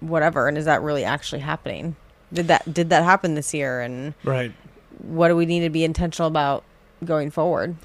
whatever? 0.00 0.48
And 0.48 0.56
is 0.56 0.64
that 0.64 0.80
really 0.80 1.04
actually 1.04 1.42
happening? 1.42 1.94
Did 2.32 2.48
that 2.48 2.72
did 2.72 2.88
that 2.90 3.04
happen 3.04 3.34
this 3.34 3.52
year? 3.52 3.82
And 3.82 4.14
right 4.24 4.52
what 4.98 5.28
do 5.28 5.36
we 5.36 5.44
need 5.44 5.60
to 5.60 5.70
be 5.70 5.84
intentional 5.84 6.26
about 6.26 6.64
going 7.04 7.30
forward? 7.30 7.76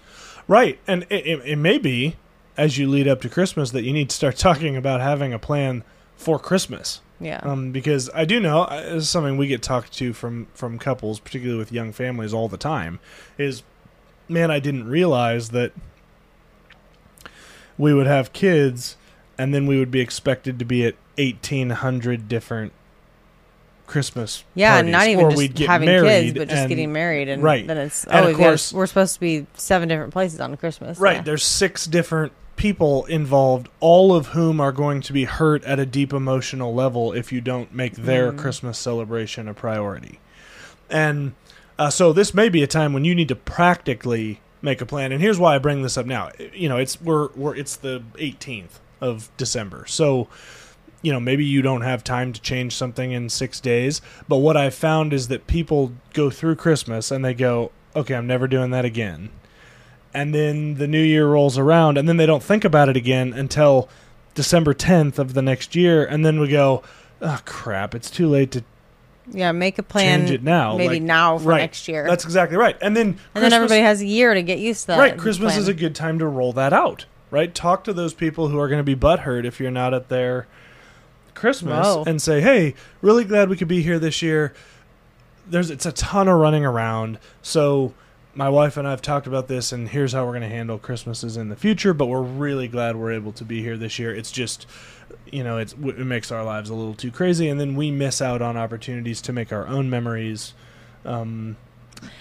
right 0.47 0.79
and 0.87 1.03
it, 1.09 1.27
it, 1.27 1.41
it 1.45 1.55
may 1.57 1.77
be 1.77 2.15
as 2.57 2.77
you 2.77 2.89
lead 2.89 3.07
up 3.07 3.21
to 3.21 3.29
christmas 3.29 3.71
that 3.71 3.83
you 3.83 3.93
need 3.93 4.09
to 4.09 4.15
start 4.15 4.35
talking 4.47 4.75
about 4.75 4.99
having 4.99 5.33
a 5.33 5.39
plan 5.39 5.83
for 6.21 6.37
christmas 6.39 7.01
Yeah. 7.19 7.39
um, 7.43 7.71
because 7.71 8.09
I 8.13 8.25
do 8.25 8.39
know 8.39 8.61
uh, 8.63 8.81
this 8.81 9.03
is 9.03 9.09
something 9.09 9.37
we 9.37 9.47
get 9.47 9.61
talked 9.61 9.91
to 9.93 10.13
from 10.13 10.47
from 10.53 10.77
couples, 10.79 11.19
particularly 11.19 11.57
with 11.59 11.71
young 11.71 11.91
families, 11.91 12.33
all 12.33 12.47
the 12.47 12.57
time. 12.57 12.99
Is 13.37 13.63
man, 14.29 14.49
I 14.51 14.59
didn't 14.59 14.87
realize 14.87 15.49
that 15.49 15.71
we 17.77 17.93
would 17.93 18.07
have 18.07 18.33
kids, 18.33 18.97
and 19.37 19.53
then 19.53 19.65
we 19.67 19.79
would 19.79 19.91
be 19.91 19.99
expected 19.99 20.59
to 20.59 20.65
be 20.65 20.85
at 20.85 20.95
eighteen 21.17 21.71
hundred 21.71 22.27
different 22.27 22.73
Christmas. 23.87 24.43
Yeah, 24.55 24.75
parties, 24.75 24.91
not 24.91 25.07
even 25.07 25.31
just 25.31 25.57
having 25.59 25.87
kids, 25.89 26.33
but 26.37 26.47
just 26.47 26.59
and- 26.61 26.69
getting 26.69 26.93
married, 26.93 27.27
and 27.29 27.41
right. 27.43 27.65
then 27.65 27.77
it's 27.77 28.03
And 28.05 28.13
oh, 28.13 28.19
of 28.19 28.27
we've 28.27 28.37
got- 28.37 28.43
course- 28.43 28.73
we're 28.73 28.85
supposed 28.87 29.13
to 29.15 29.19
be 29.19 29.47
seven 29.55 29.89
different 29.89 30.13
places 30.13 30.39
on 30.39 30.55
Christmas. 30.57 30.97
Right. 30.99 31.17
Yeah. 31.17 31.21
There's 31.23 31.43
six 31.43 31.85
different 31.85 32.33
people 32.61 33.05
involved, 33.05 33.67
all 33.79 34.13
of 34.13 34.27
whom 34.27 34.61
are 34.61 34.71
going 34.71 35.01
to 35.01 35.11
be 35.11 35.23
hurt 35.23 35.63
at 35.63 35.79
a 35.79 35.85
deep 35.85 36.13
emotional 36.13 36.75
level 36.75 37.11
if 37.11 37.31
you 37.31 37.41
don't 37.41 37.73
make 37.73 37.95
their 37.95 38.31
Christmas 38.31 38.77
celebration 38.77 39.47
a 39.47 39.53
priority. 39.55 40.19
And 40.87 41.33
uh, 41.79 41.89
so 41.89 42.13
this 42.13 42.35
may 42.35 42.49
be 42.49 42.61
a 42.61 42.67
time 42.67 42.93
when 42.93 43.03
you 43.03 43.15
need 43.15 43.29
to 43.29 43.35
practically 43.35 44.41
make 44.61 44.79
a 44.79 44.85
plan. 44.85 45.11
And 45.11 45.19
here's 45.19 45.39
why 45.39 45.55
I 45.55 45.57
bring 45.57 45.81
this 45.81 45.97
up 45.97 46.05
now. 46.05 46.29
You 46.53 46.69
know, 46.69 46.77
it's 46.77 47.01
we're, 47.01 47.29
we're 47.29 47.55
it's 47.55 47.77
the 47.77 48.03
18th 48.17 48.77
of 49.01 49.35
December. 49.37 49.87
So 49.87 50.27
you 51.01 51.11
know, 51.11 51.19
maybe 51.19 51.43
you 51.43 51.63
don't 51.63 51.81
have 51.81 52.03
time 52.03 52.31
to 52.31 52.39
change 52.39 52.75
something 52.75 53.11
in 53.11 53.29
six 53.29 53.59
days. 53.59 54.01
But 54.27 54.37
what 54.37 54.55
I've 54.55 54.75
found 54.75 55.13
is 55.13 55.29
that 55.29 55.47
people 55.47 55.93
go 56.13 56.29
through 56.29 56.57
Christmas 56.57 57.09
and 57.09 57.25
they 57.25 57.33
go, 57.33 57.71
okay, 57.95 58.13
I'm 58.13 58.27
never 58.27 58.47
doing 58.47 58.69
that 58.69 58.85
again. 58.85 59.31
And 60.13 60.35
then 60.35 60.75
the 60.75 60.87
new 60.87 61.01
year 61.01 61.25
rolls 61.27 61.57
around, 61.57 61.97
and 61.97 62.07
then 62.07 62.17
they 62.17 62.25
don't 62.25 62.43
think 62.43 62.65
about 62.65 62.89
it 62.89 62.97
again 62.97 63.31
until 63.33 63.87
December 64.35 64.73
10th 64.73 65.17
of 65.19 65.33
the 65.33 65.41
next 65.41 65.75
year, 65.75 66.03
and 66.05 66.25
then 66.25 66.39
we 66.39 66.47
go, 66.49 66.83
oh 67.21 67.39
crap, 67.45 67.95
it's 67.95 68.09
too 68.09 68.27
late 68.27 68.51
to 68.51 68.63
Yeah, 69.31 69.51
make 69.53 69.77
a 69.79 69.83
plan. 69.83 70.19
change 70.21 70.31
it 70.31 70.43
now. 70.43 70.75
Maybe 70.77 70.95
Like, 70.95 71.03
now 71.03 71.37
for 71.37 71.49
right. 71.49 71.59
next 71.61 71.87
year. 71.87 72.05
That's 72.07 72.25
exactly 72.25 72.57
right. 72.57 72.75
And 72.81 72.95
then 72.95 73.07
and 73.07 73.15
Christmas- 73.15 73.41
then 73.43 73.53
everybody 73.53 73.81
has 73.81 74.01
a 74.01 74.05
year 74.05 74.33
to 74.33 74.41
get 74.41 74.59
used 74.59 74.81
to 74.81 74.87
that. 74.87 74.99
right. 74.99 75.17
Christmas 75.17 75.53
plan. 75.53 75.61
is 75.61 75.67
a 75.69 75.73
good 75.73 75.95
time 75.95 76.19
to 76.19 76.27
roll 76.27 76.51
that 76.53 76.73
out. 76.73 77.05
Right. 77.29 77.53
Talk 77.55 77.85
to 77.85 77.93
those 77.93 78.13
people 78.13 78.49
who 78.49 78.59
are 78.59 78.67
going 78.67 78.79
to 78.79 78.83
be 78.83 78.95
butthurt 78.95 79.45
if 79.45 79.59
you're 79.61 79.71
not 79.71 79.93
at 79.93 80.09
their 80.09 80.47
Christmas 81.33 81.85
Whoa. 81.87 82.03
and 82.05 82.21
say, 82.21 82.41
"Hey, 82.41 82.75
really 83.01 83.23
glad 83.23 83.47
we 83.49 83.55
could 83.55 83.69
be 83.69 83.81
here 83.81 83.99
this 83.99 84.21
year." 84.21 84.53
There's 85.49 85.69
it's 85.71 85.85
a 85.85 85.91
ton 85.93 86.27
of 86.27 86.37
running 86.39 86.65
around, 86.65 87.19
so 87.41 87.93
my 88.33 88.49
wife 88.49 88.77
and 88.77 88.87
I 88.87 88.91
have 88.91 89.01
talked 89.01 89.27
about 89.27 89.47
this, 89.47 89.71
and 89.71 89.89
here's 89.89 90.13
how 90.13 90.25
we're 90.25 90.31
going 90.31 90.41
to 90.41 90.49
handle 90.49 90.77
Christmases 90.77 91.37
in 91.37 91.49
the 91.49 91.55
future. 91.55 91.93
But 91.93 92.07
we're 92.07 92.21
really 92.21 92.67
glad 92.67 92.95
we're 92.95 93.13
able 93.13 93.31
to 93.33 93.43
be 93.43 93.61
here 93.61 93.77
this 93.77 93.99
year. 93.99 94.13
It's 94.13 94.31
just, 94.31 94.67
you 95.31 95.43
know, 95.43 95.57
it's 95.57 95.73
it 95.73 96.05
makes 96.05 96.31
our 96.31 96.43
lives 96.43 96.69
a 96.69 96.73
little 96.73 96.93
too 96.93 97.11
crazy, 97.11 97.49
and 97.49 97.59
then 97.59 97.75
we 97.75 97.91
miss 97.91 98.21
out 98.21 98.41
on 98.41 98.57
opportunities 98.57 99.21
to 99.23 99.33
make 99.33 99.51
our 99.51 99.67
own 99.67 99.89
memories. 99.89 100.53
Um, 101.05 101.57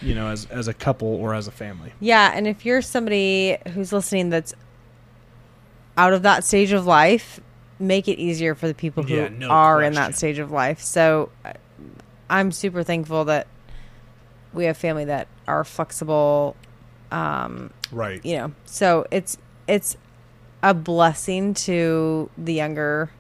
you 0.03 0.15
know, 0.15 0.29
as 0.29 0.47
as 0.47 0.69
a 0.69 0.75
couple 0.75 1.09
or 1.09 1.35
as 1.35 1.47
a 1.47 1.51
family. 1.51 1.93
Yeah, 2.01 2.33
and 2.35 2.47
if 2.47 2.67
you're 2.67 2.83
somebody 2.83 3.57
who's 3.73 3.93
listening 3.93 4.31
that's 4.31 4.55
out 5.97 6.13
of 6.13 6.23
that 6.23 6.45
stage 6.45 6.73
of 6.73 6.87
life, 6.87 7.41
make 7.79 8.09
it 8.09 8.19
easier 8.19 8.55
for 8.55 8.69
the 8.69 8.75
people 8.75 9.03
who 9.03 9.15
Yeah, 9.15 9.29
no 9.29 9.49
are 9.49 9.83
in 9.83 9.95
that 9.95 10.17
stage 10.17 10.39
of 10.39 10.51
life. 10.51 10.81
So 10.81 11.31
uh, 11.45 11.53
I'm 12.29 12.53
super 12.53 12.83
thankful 12.83 13.25
that 13.27 13.47
we 14.53 14.65
have 14.65 14.77
family 14.77 15.05
that 15.07 15.29
are 15.51 15.65
flexible 15.65 16.55
um 17.11 17.73
Right. 17.93 18.25
you 18.25 18.37
know 18.37 18.53
so 18.67 19.05
it's 19.11 19.37
it's 19.67 19.97
a 20.63 20.73
blessing 20.75 21.55
to 21.55 22.31
the 22.39 22.55
younger 22.55 23.11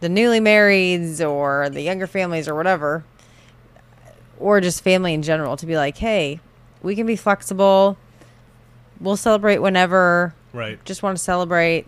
the 0.00 0.08
newly 0.08 0.40
marrieds 0.40 1.26
or 1.26 1.68
the 1.68 1.82
younger 1.82 2.06
families 2.06 2.48
or 2.48 2.54
whatever 2.54 3.04
or 4.38 4.60
just 4.60 4.82
family 4.82 5.12
in 5.14 5.22
general 5.22 5.56
to 5.56 5.66
be 5.66 5.76
like 5.76 5.98
hey 5.98 6.40
we 6.82 6.94
can 6.96 7.06
be 7.06 7.16
flexible 7.16 7.96
we'll 9.00 9.16
celebrate 9.16 9.58
whenever 9.58 10.34
Right. 10.52 10.82
just 10.86 11.02
want 11.02 11.18
to 11.18 11.22
celebrate 11.22 11.86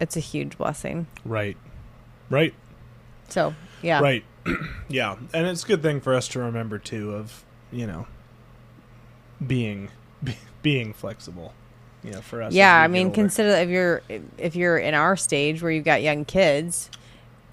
it's 0.00 0.16
a 0.16 0.20
huge 0.20 0.56
blessing 0.56 1.06
Right. 1.24 1.56
Right. 2.30 2.54
so 3.28 3.54
yeah 3.82 4.00
Right. 4.00 4.24
yeah. 4.88 5.16
And 5.32 5.46
it's 5.46 5.62
a 5.62 5.66
good 5.68 5.82
thing 5.82 6.00
for 6.00 6.14
us 6.14 6.26
to 6.28 6.40
remember 6.40 6.76
too 6.78 7.14
of, 7.14 7.44
you 7.70 7.86
know, 7.86 8.06
being 9.46 9.88
be, 10.24 10.36
being 10.62 10.92
flexible. 10.92 11.52
You 12.04 12.10
know, 12.10 12.20
for 12.20 12.42
us. 12.42 12.52
yeah 12.52 12.80
i 12.82 12.88
mean 12.88 13.06
older. 13.06 13.14
consider 13.14 13.50
if 13.50 13.68
you're 13.68 14.02
if 14.36 14.56
you're 14.56 14.76
in 14.76 14.92
our 14.92 15.16
stage 15.16 15.62
where 15.62 15.70
you've 15.70 15.84
got 15.84 16.02
young 16.02 16.24
kids 16.24 16.90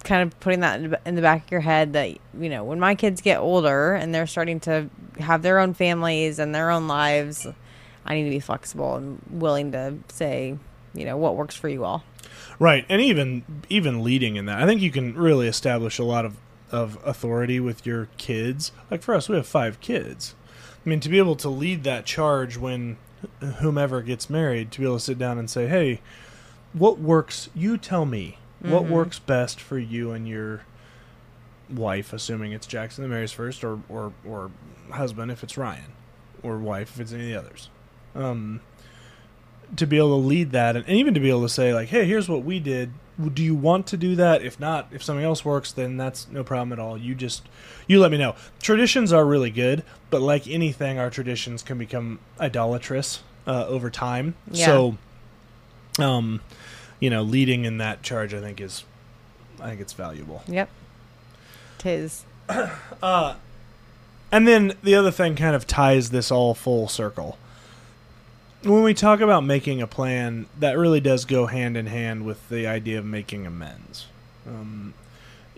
kind 0.02 0.24
of 0.24 0.40
putting 0.40 0.58
that 0.58 0.80
in 1.06 1.14
the- 1.14 1.22
back 1.22 1.44
of 1.44 1.50
your 1.52 1.60
head 1.60 1.92
that 1.92 2.08
you 2.36 2.48
know 2.48 2.64
when 2.64 2.80
my 2.80 2.96
kids 2.96 3.20
get 3.20 3.38
older 3.38 3.92
and 3.94 4.12
they're 4.12 4.26
starting 4.26 4.58
to 4.58 4.90
have 5.20 5.42
their 5.42 5.60
own 5.60 5.72
families 5.72 6.40
and 6.40 6.52
their 6.52 6.68
own 6.68 6.88
lives 6.88 7.46
i 8.04 8.14
need 8.16 8.24
to 8.24 8.30
be 8.30 8.40
flexible 8.40 8.96
and 8.96 9.20
willing 9.30 9.70
to 9.70 9.94
say 10.08 10.58
you 10.94 11.04
know 11.04 11.16
what 11.16 11.36
works 11.36 11.54
for 11.54 11.68
you 11.68 11.84
all 11.84 12.02
Right. 12.58 12.84
And 12.88 13.00
even 13.00 13.44
even 13.70 14.02
leading 14.04 14.36
in 14.36 14.44
that. 14.46 14.60
I 14.62 14.66
think 14.66 14.82
you 14.82 14.90
can 14.90 15.14
really 15.14 15.46
establish 15.46 15.98
a 15.98 16.04
lot 16.04 16.24
of 16.26 16.36
of 16.70 16.98
authority 17.04 17.58
with 17.58 17.86
your 17.86 18.08
kids. 18.18 18.70
Like 18.90 19.02
for 19.02 19.14
us, 19.14 19.28
we 19.28 19.36
have 19.36 19.46
5 19.46 19.80
kids. 19.80 20.34
I 20.84 20.88
mean, 20.88 21.00
to 21.00 21.08
be 21.08 21.18
able 21.18 21.36
to 21.36 21.48
lead 21.48 21.84
that 21.84 22.06
charge 22.06 22.56
when 22.56 22.96
whomever 23.58 24.00
gets 24.02 24.30
married, 24.30 24.70
to 24.72 24.80
be 24.80 24.86
able 24.86 24.96
to 24.96 25.04
sit 25.04 25.18
down 25.18 25.38
and 25.38 25.48
say, 25.50 25.66
"Hey, 25.66 26.00
what 26.72 26.98
works? 26.98 27.50
You 27.54 27.76
tell 27.76 28.06
me. 28.06 28.38
What 28.60 28.84
Mhm. 28.84 28.90
works 28.90 29.18
best 29.18 29.60
for 29.60 29.78
you 29.78 30.12
and 30.12 30.28
your 30.28 30.62
wife, 31.68 32.12
assuming 32.12 32.52
it's 32.52 32.66
Jackson 32.66 33.02
that 33.02 33.08
marries 33.08 33.32
first, 33.32 33.62
or 33.64 33.80
or 33.88 34.12
or 34.26 34.50
husband 34.90 35.30
if 35.30 35.42
it's 35.42 35.56
Ryan, 35.56 35.92
or 36.42 36.58
wife 36.58 36.92
if 36.94 37.00
it's 37.00 37.12
any 37.12 37.24
of 37.24 37.28
the 37.30 37.38
others." 37.48 37.68
Um, 38.14 38.60
to 39.76 39.86
be 39.86 39.98
able 39.98 40.20
to 40.20 40.26
lead 40.26 40.50
that, 40.52 40.76
and, 40.76 40.84
and 40.88 40.96
even 40.96 41.14
to 41.14 41.20
be 41.20 41.28
able 41.30 41.42
to 41.42 41.48
say, 41.48 41.72
like, 41.74 41.88
"Hey, 41.88 42.04
here's 42.06 42.28
what 42.28 42.44
we 42.44 42.58
did. 42.58 42.90
Do 43.28 43.42
you 43.42 43.54
want 43.54 43.86
to 43.88 43.96
do 43.96 44.16
that? 44.16 44.42
If 44.42 44.58
not, 44.58 44.88
if 44.90 45.02
something 45.02 45.24
else 45.24 45.44
works, 45.44 45.72
then 45.72 45.96
that's 45.96 46.26
no 46.30 46.42
problem 46.42 46.72
at 46.72 46.78
all. 46.78 46.96
You 46.96 47.14
just 47.14 47.48
you 47.86 48.00
let 48.00 48.10
me 48.10 48.18
know." 48.18 48.34
Traditions 48.60 49.12
are 49.12 49.24
really 49.24 49.50
good, 49.50 49.82
but 50.10 50.22
like 50.22 50.48
anything, 50.48 50.98
our 50.98 51.10
traditions 51.10 51.62
can 51.62 51.78
become 51.78 52.18
idolatrous 52.40 53.22
uh, 53.46 53.66
over 53.66 53.90
time. 53.90 54.34
Yeah. 54.50 54.66
So, 54.66 54.98
um, 55.98 56.40
you 56.98 57.10
know, 57.10 57.22
leading 57.22 57.64
in 57.64 57.78
that 57.78 58.02
charge, 58.02 58.32
I 58.34 58.40
think 58.40 58.60
is, 58.60 58.84
I 59.60 59.68
think 59.70 59.80
it's 59.80 59.92
valuable. 59.92 60.42
yep 60.46 60.68
tis 61.78 62.24
Uh, 63.02 63.34
and 64.32 64.46
then 64.46 64.74
the 64.82 64.94
other 64.94 65.10
thing 65.10 65.34
kind 65.34 65.56
of 65.56 65.66
ties 65.66 66.10
this 66.10 66.30
all 66.30 66.54
full 66.54 66.88
circle. 66.88 67.38
When 68.62 68.82
we 68.82 68.92
talk 68.92 69.20
about 69.20 69.42
making 69.42 69.80
a 69.80 69.86
plan, 69.86 70.46
that 70.58 70.76
really 70.76 71.00
does 71.00 71.24
go 71.24 71.46
hand 71.46 71.78
in 71.78 71.86
hand 71.86 72.26
with 72.26 72.46
the 72.50 72.66
idea 72.66 72.98
of 72.98 73.06
making 73.06 73.46
amends. 73.46 74.06
Um, 74.46 74.92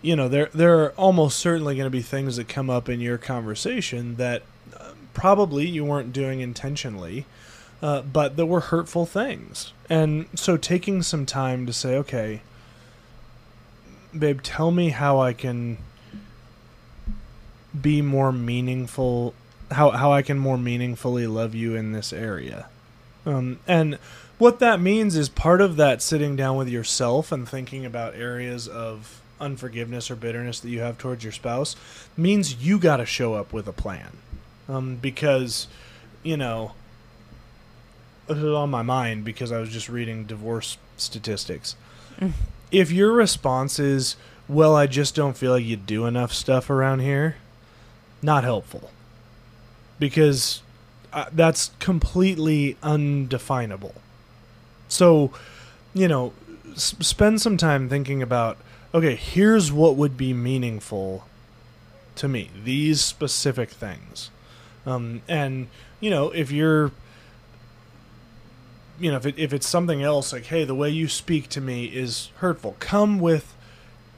you 0.00 0.14
know, 0.14 0.28
there 0.28 0.50
there 0.54 0.82
are 0.82 0.90
almost 0.90 1.38
certainly 1.38 1.74
going 1.74 1.86
to 1.86 1.90
be 1.90 2.02
things 2.02 2.36
that 2.36 2.48
come 2.48 2.70
up 2.70 2.88
in 2.88 3.00
your 3.00 3.18
conversation 3.18 4.16
that 4.16 4.42
uh, 4.78 4.92
probably 5.14 5.66
you 5.66 5.84
weren't 5.84 6.12
doing 6.12 6.40
intentionally, 6.40 7.26
uh, 7.80 8.02
but 8.02 8.36
that 8.36 8.46
were 8.46 8.60
hurtful 8.60 9.06
things. 9.06 9.72
And 9.88 10.26
so 10.34 10.56
taking 10.56 11.02
some 11.02 11.26
time 11.26 11.66
to 11.66 11.72
say, 11.72 11.96
okay, 11.96 12.42
babe, 14.16 14.42
tell 14.42 14.70
me 14.70 14.90
how 14.90 15.20
I 15.20 15.32
can 15.32 15.78
be 17.80 18.02
more 18.02 18.32
meaningful 18.32 19.34
how 19.72 19.90
how 19.90 20.12
I 20.12 20.22
can 20.22 20.38
more 20.38 20.58
meaningfully 20.58 21.26
love 21.26 21.54
you 21.54 21.74
in 21.74 21.92
this 21.92 22.12
area. 22.12 22.68
Um, 23.24 23.60
and 23.66 23.98
what 24.38 24.58
that 24.58 24.80
means 24.80 25.16
is 25.16 25.28
part 25.28 25.60
of 25.60 25.76
that 25.76 26.02
sitting 26.02 26.34
down 26.36 26.56
with 26.56 26.68
yourself 26.68 27.30
and 27.30 27.48
thinking 27.48 27.86
about 27.86 28.14
areas 28.14 28.66
of 28.66 29.20
unforgiveness 29.40 30.10
or 30.10 30.16
bitterness 30.16 30.60
that 30.60 30.68
you 30.68 30.80
have 30.80 30.98
towards 30.98 31.22
your 31.24 31.32
spouse 31.32 31.76
means 32.16 32.64
you 32.64 32.78
got 32.78 32.98
to 32.98 33.06
show 33.06 33.34
up 33.34 33.52
with 33.52 33.68
a 33.68 33.72
plan. 33.72 34.18
Um, 34.68 34.96
because, 34.96 35.68
you 36.22 36.36
know, 36.36 36.72
was 38.28 38.38
on 38.44 38.70
my 38.70 38.82
mind 38.82 39.24
because 39.24 39.52
I 39.52 39.58
was 39.58 39.70
just 39.70 39.88
reading 39.88 40.24
divorce 40.24 40.78
statistics. 40.96 41.76
if 42.70 42.90
your 42.90 43.12
response 43.12 43.78
is, 43.78 44.16
well, 44.48 44.74
I 44.74 44.86
just 44.86 45.14
don't 45.14 45.36
feel 45.36 45.52
like 45.52 45.64
you 45.64 45.76
do 45.76 46.06
enough 46.06 46.32
stuff 46.32 46.70
around 46.70 47.00
here, 47.00 47.36
not 48.22 48.44
helpful. 48.44 48.90
Because 49.98 50.62
uh, 51.12 51.26
that's 51.32 51.70
completely 51.78 52.76
undefinable. 52.82 53.94
So, 54.88 55.32
you 55.94 56.08
know, 56.08 56.32
s- 56.72 56.94
spend 57.00 57.40
some 57.40 57.56
time 57.56 57.88
thinking 57.88 58.22
about 58.22 58.58
okay, 58.94 59.14
here's 59.16 59.72
what 59.72 59.96
would 59.96 60.18
be 60.18 60.34
meaningful 60.34 61.24
to 62.14 62.28
me, 62.28 62.50
these 62.62 63.00
specific 63.00 63.70
things. 63.70 64.30
Um, 64.84 65.22
and, 65.26 65.68
you 65.98 66.10
know, 66.10 66.30
if 66.30 66.50
you're 66.50 66.92
you 69.00 69.10
know, 69.10 69.16
if 69.16 69.26
it, 69.26 69.38
if 69.38 69.52
it's 69.52 69.66
something 69.66 70.02
else, 70.02 70.32
like, 70.32 70.44
hey, 70.44 70.64
the 70.64 70.74
way 70.74 70.90
you 70.90 71.08
speak 71.08 71.48
to 71.48 71.60
me 71.60 71.86
is 71.86 72.30
hurtful. 72.36 72.76
Come 72.78 73.18
with 73.18 73.54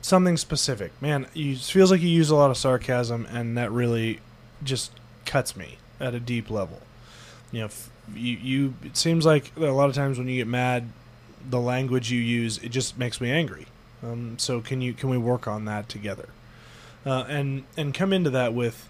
something 0.03 0.37
specific, 0.37 0.91
man. 1.01 1.27
You 1.33 1.53
it 1.53 1.59
feels 1.59 1.91
like 1.91 2.03
you 2.03 2.09
use 2.09 2.31
a 2.31 2.37
lot 2.37 2.51
of 2.51 2.57
sarcasm, 2.57 3.27
and 3.31 3.57
that 3.57 3.71
really 3.71 4.21
just 4.63 4.91
cuts 5.25 5.57
me 5.57 5.79
at 6.01 6.15
a 6.15 6.21
deep 6.21 6.51
level. 6.51 6.81
You 7.53 7.63
know, 7.63 7.69
you 8.15 8.37
you. 8.37 8.75
It 8.83 8.97
seems 8.97 9.25
like 9.25 9.53
a 9.57 9.61
lot 9.67 9.89
of 9.89 9.95
times 9.95 10.19
when 10.19 10.29
you 10.29 10.37
get 10.37 10.49
mad, 10.49 10.89
the 11.49 11.61
language 11.61 12.11
you 12.11 12.21
use 12.21 12.59
it 12.59 12.71
just 12.71 12.99
makes 12.99 13.21
me 13.21 13.31
angry. 13.31 13.67
Um, 14.03 14.39
so 14.39 14.61
can 14.61 14.81
you 14.81 14.93
can 14.93 15.09
we 15.09 15.19
work 15.19 15.47
on 15.49 15.65
that 15.65 15.89
together, 15.89 16.29
uh, 17.07 17.25
and 17.29 17.65
and 17.77 17.95
come 17.95 18.13
into 18.13 18.31
that 18.31 18.53
with, 18.53 18.89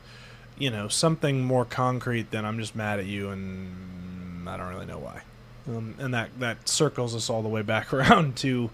you 0.59 0.71
know, 0.71 0.89
something 0.89 1.45
more 1.45 1.65
concrete 1.65 2.31
than 2.31 2.45
I'm 2.45 2.59
just 2.59 2.75
mad 2.75 2.99
at 2.99 3.07
you 3.07 3.31
and 3.31 4.49
I 4.49 4.57
don't 4.57 4.69
really 4.69 4.87
know 4.87 4.99
why. 4.99 5.23
Um, 5.69 5.95
and 5.99 6.13
that 6.15 6.39
that 6.41 6.69
circles 6.69 7.15
us 7.15 7.31
all 7.31 7.43
the 7.43 7.49
way 7.49 7.63
back 7.63 7.93
around 7.93 8.37
to 8.37 8.71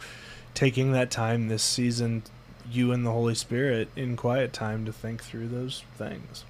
taking 0.55 0.93
that 0.93 1.11
time 1.11 1.49
this 1.49 1.63
season, 1.63 2.23
you 2.71 2.93
and 2.93 3.07
the 3.07 3.13
Holy 3.13 3.35
Spirit 3.35 3.89
in 3.97 4.17
quiet 4.17 4.53
time 4.53 4.85
to 4.87 4.93
think 4.93 5.23
through 5.23 5.49
those 5.49 5.85
things. 5.97 6.45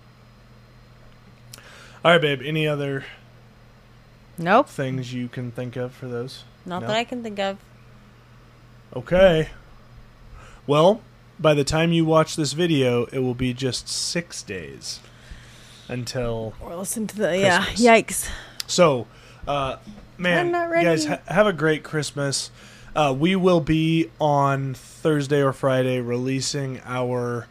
All 2.05 2.13
right, 2.13 2.21
babe. 2.21 2.41
Any 2.45 2.67
other 2.67 3.05
nope 4.39 4.69
things 4.69 5.13
you 5.13 5.29
can 5.29 5.51
think 5.51 5.77
of 5.77 5.93
for 5.93 6.09
those? 6.09 6.45
not 6.65 6.81
No? 6.83 6.89
that 6.89 6.97
i 6.97 7.05
can 7.05 7.23
think 7.23 7.39
of 7.39 7.59
Okay. 8.95 9.51
Well, 10.67 11.01
by 11.39 11.55
the 11.55 11.63
time 11.63 11.93
you 11.93 12.05
watch 12.05 12.35
this 12.35 12.55
video, 12.55 13.05
it 13.07 13.21
will 13.21 13.35
be 13.37 13.53
just 13.55 13.89
six 13.89 14.43
days 14.43 14.99
until 15.89 16.55
Or 16.61 16.75
listen 16.75 17.07
to 17.07 17.17
the 17.17 17.39
yeah. 17.39 17.65
Yikes. 17.67 18.29
So, 18.67 19.07
uh, 19.47 19.77
man, 20.19 20.47
I'm 20.47 20.53
not 20.53 20.77
you 20.77 20.83
guys 20.83 21.07
ha- 21.07 21.21
have 21.29 21.47
a 21.47 21.53
great 21.53 21.85
Christmas. 21.85 22.51
Uh, 22.97 23.15
we 23.17 23.37
will 23.37 23.61
be 23.61 24.11
on 24.21 24.75
Thursday 24.75 25.41
or 25.41 25.53
Friday 25.53 26.01
releasing 26.01 26.81
our 26.85 27.47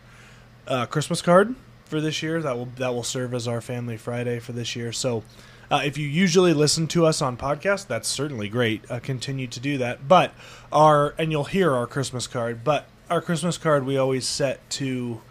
uh, 0.68 0.86
Christmas 0.88 1.22
card 1.22 1.56
for 1.90 2.00
this 2.00 2.24
year. 2.24 2.42
That 2.42 2.56
will 2.56 2.70
that 2.78 2.94
will 2.94 3.04
serve 3.04 3.34
as 3.34 3.48
our 3.48 3.62
Family 3.62 3.98
Friday 3.98 4.40
for 4.40 4.54
this 4.54 4.76
year. 4.76 4.92
So, 4.92 5.24
uh, 5.70 5.82
if 5.84 5.98
you 5.98 6.08
usually 6.08 6.54
listen 6.54 6.88
to 6.88 7.06
us 7.06 7.22
on 7.22 7.36
podcast, 7.36 7.88
that's 7.88 8.08
certainly 8.08 8.48
great. 8.50 8.90
Uh, 8.90 9.00
continue 9.00 9.48
to 9.48 9.60
do 9.60 9.78
that. 9.80 10.08
But 10.08 10.34
our 10.72 11.16
and 11.18 11.32
you'll 11.32 11.46
hear 11.46 11.74
our 11.74 11.88
Christmas 11.88 12.28
card. 12.28 12.64
But 12.64 12.88
our 13.10 13.22
Christmas 13.22 13.58
card 13.58 13.86
we 13.86 13.98
always 13.98 14.28
set 14.28 14.70
to 14.72 15.22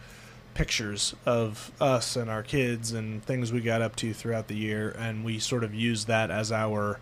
pictures 0.59 1.15
of 1.25 1.71
us 1.81 2.17
and 2.17 2.29
our 2.29 2.43
kids 2.43 2.91
and 2.93 3.25
things 3.25 3.53
we 3.53 3.61
got 3.61 3.81
up 3.81 3.95
to 3.95 4.13
throughout 4.13 4.49
the 4.49 4.57
year, 4.57 4.95
and 4.99 5.25
we 5.25 5.39
sort 5.39 5.63
of 5.63 5.73
use 5.73 6.07
that 6.07 6.33
as 6.33 6.51
our 6.51 6.99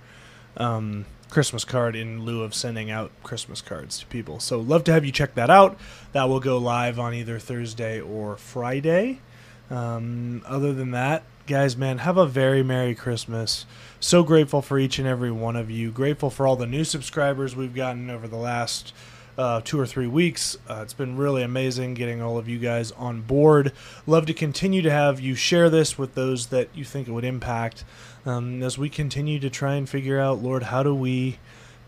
um, 0.58 1.06
Christmas 1.30 1.64
card 1.64 1.96
in 1.96 2.22
lieu 2.22 2.42
of 2.42 2.54
sending 2.54 2.90
out 2.90 3.10
Christmas 3.22 3.62
cards 3.62 3.98
to 4.00 4.06
people. 4.06 4.40
So, 4.40 4.60
love 4.60 4.84
to 4.84 4.92
have 4.92 5.06
you 5.06 5.12
check 5.12 5.34
that 5.34 5.48
out. 5.48 5.78
That 6.12 6.28
will 6.28 6.40
go 6.40 6.58
live 6.58 6.98
on 6.98 7.14
either 7.14 7.38
Thursday 7.38 7.98
or 7.98 8.36
Friday. 8.36 9.20
Um, 9.70 10.42
other 10.46 10.72
than 10.72 10.92
that, 10.92 11.24
guys, 11.46 11.76
man, 11.76 11.98
have 11.98 12.16
a 12.16 12.26
very 12.26 12.62
Merry 12.62 12.94
Christmas. 12.94 13.66
So 14.00 14.22
grateful 14.22 14.62
for 14.62 14.78
each 14.78 14.98
and 14.98 15.08
every 15.08 15.30
one 15.30 15.56
of 15.56 15.70
you. 15.70 15.90
Grateful 15.90 16.30
for 16.30 16.46
all 16.46 16.56
the 16.56 16.66
new 16.66 16.84
subscribers 16.84 17.56
we've 17.56 17.74
gotten 17.74 18.10
over 18.10 18.28
the 18.28 18.36
last 18.36 18.92
uh, 19.38 19.60
two 19.62 19.78
or 19.78 19.86
three 19.86 20.06
weeks. 20.06 20.56
Uh, 20.68 20.80
it's 20.82 20.94
been 20.94 21.16
really 21.16 21.42
amazing 21.42 21.94
getting 21.94 22.22
all 22.22 22.38
of 22.38 22.48
you 22.48 22.58
guys 22.58 22.92
on 22.92 23.22
board. 23.22 23.72
Love 24.06 24.26
to 24.26 24.34
continue 24.34 24.82
to 24.82 24.90
have 24.90 25.20
you 25.20 25.34
share 25.34 25.68
this 25.68 25.98
with 25.98 26.14
those 26.14 26.46
that 26.48 26.68
you 26.74 26.84
think 26.84 27.08
it 27.08 27.12
would 27.12 27.24
impact 27.24 27.84
um, 28.24 28.62
as 28.62 28.78
we 28.78 28.88
continue 28.88 29.38
to 29.38 29.50
try 29.50 29.74
and 29.74 29.88
figure 29.88 30.18
out, 30.18 30.42
Lord, 30.42 30.64
how 30.64 30.82
do 30.82 30.94
we 30.94 31.38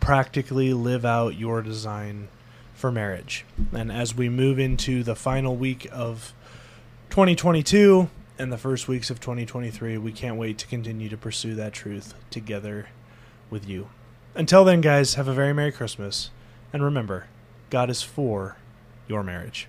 practically 0.01 0.73
live 0.73 1.05
out 1.05 1.37
your 1.37 1.63
design 1.63 2.29
for 2.75 2.93
marriage? 2.93 3.45
And 3.73 3.91
as 3.91 4.15
we 4.15 4.29
move 4.29 4.59
into 4.59 5.03
the 5.03 5.17
final 5.17 5.57
week 5.57 5.89
of 5.91 6.33
2022 7.11 8.11
and 8.39 8.53
the 8.53 8.59
first 8.59 8.87
weeks 8.87 9.11
of 9.11 9.19
2023, 9.19 9.99
we 9.99 10.13
can't 10.13 10.37
wait 10.37 10.59
to 10.59 10.67
continue 10.67 11.09
to 11.09 11.17
pursue 11.17 11.55
that 11.55 11.73
truth 11.73 12.15
together 12.31 12.89
with 13.51 13.69
you. 13.69 13.89
Until 14.35 14.65
then, 14.65 14.81
guys, 14.81 15.15
have 15.15 15.27
a 15.27 15.33
very 15.33 15.53
Merry 15.53 15.73
Christmas. 15.73 16.31
And 16.73 16.85
remember, 16.85 17.27
God 17.71 17.91
is 17.91 18.03
for 18.03 18.57
your 19.09 19.25
marriage. 19.25 19.69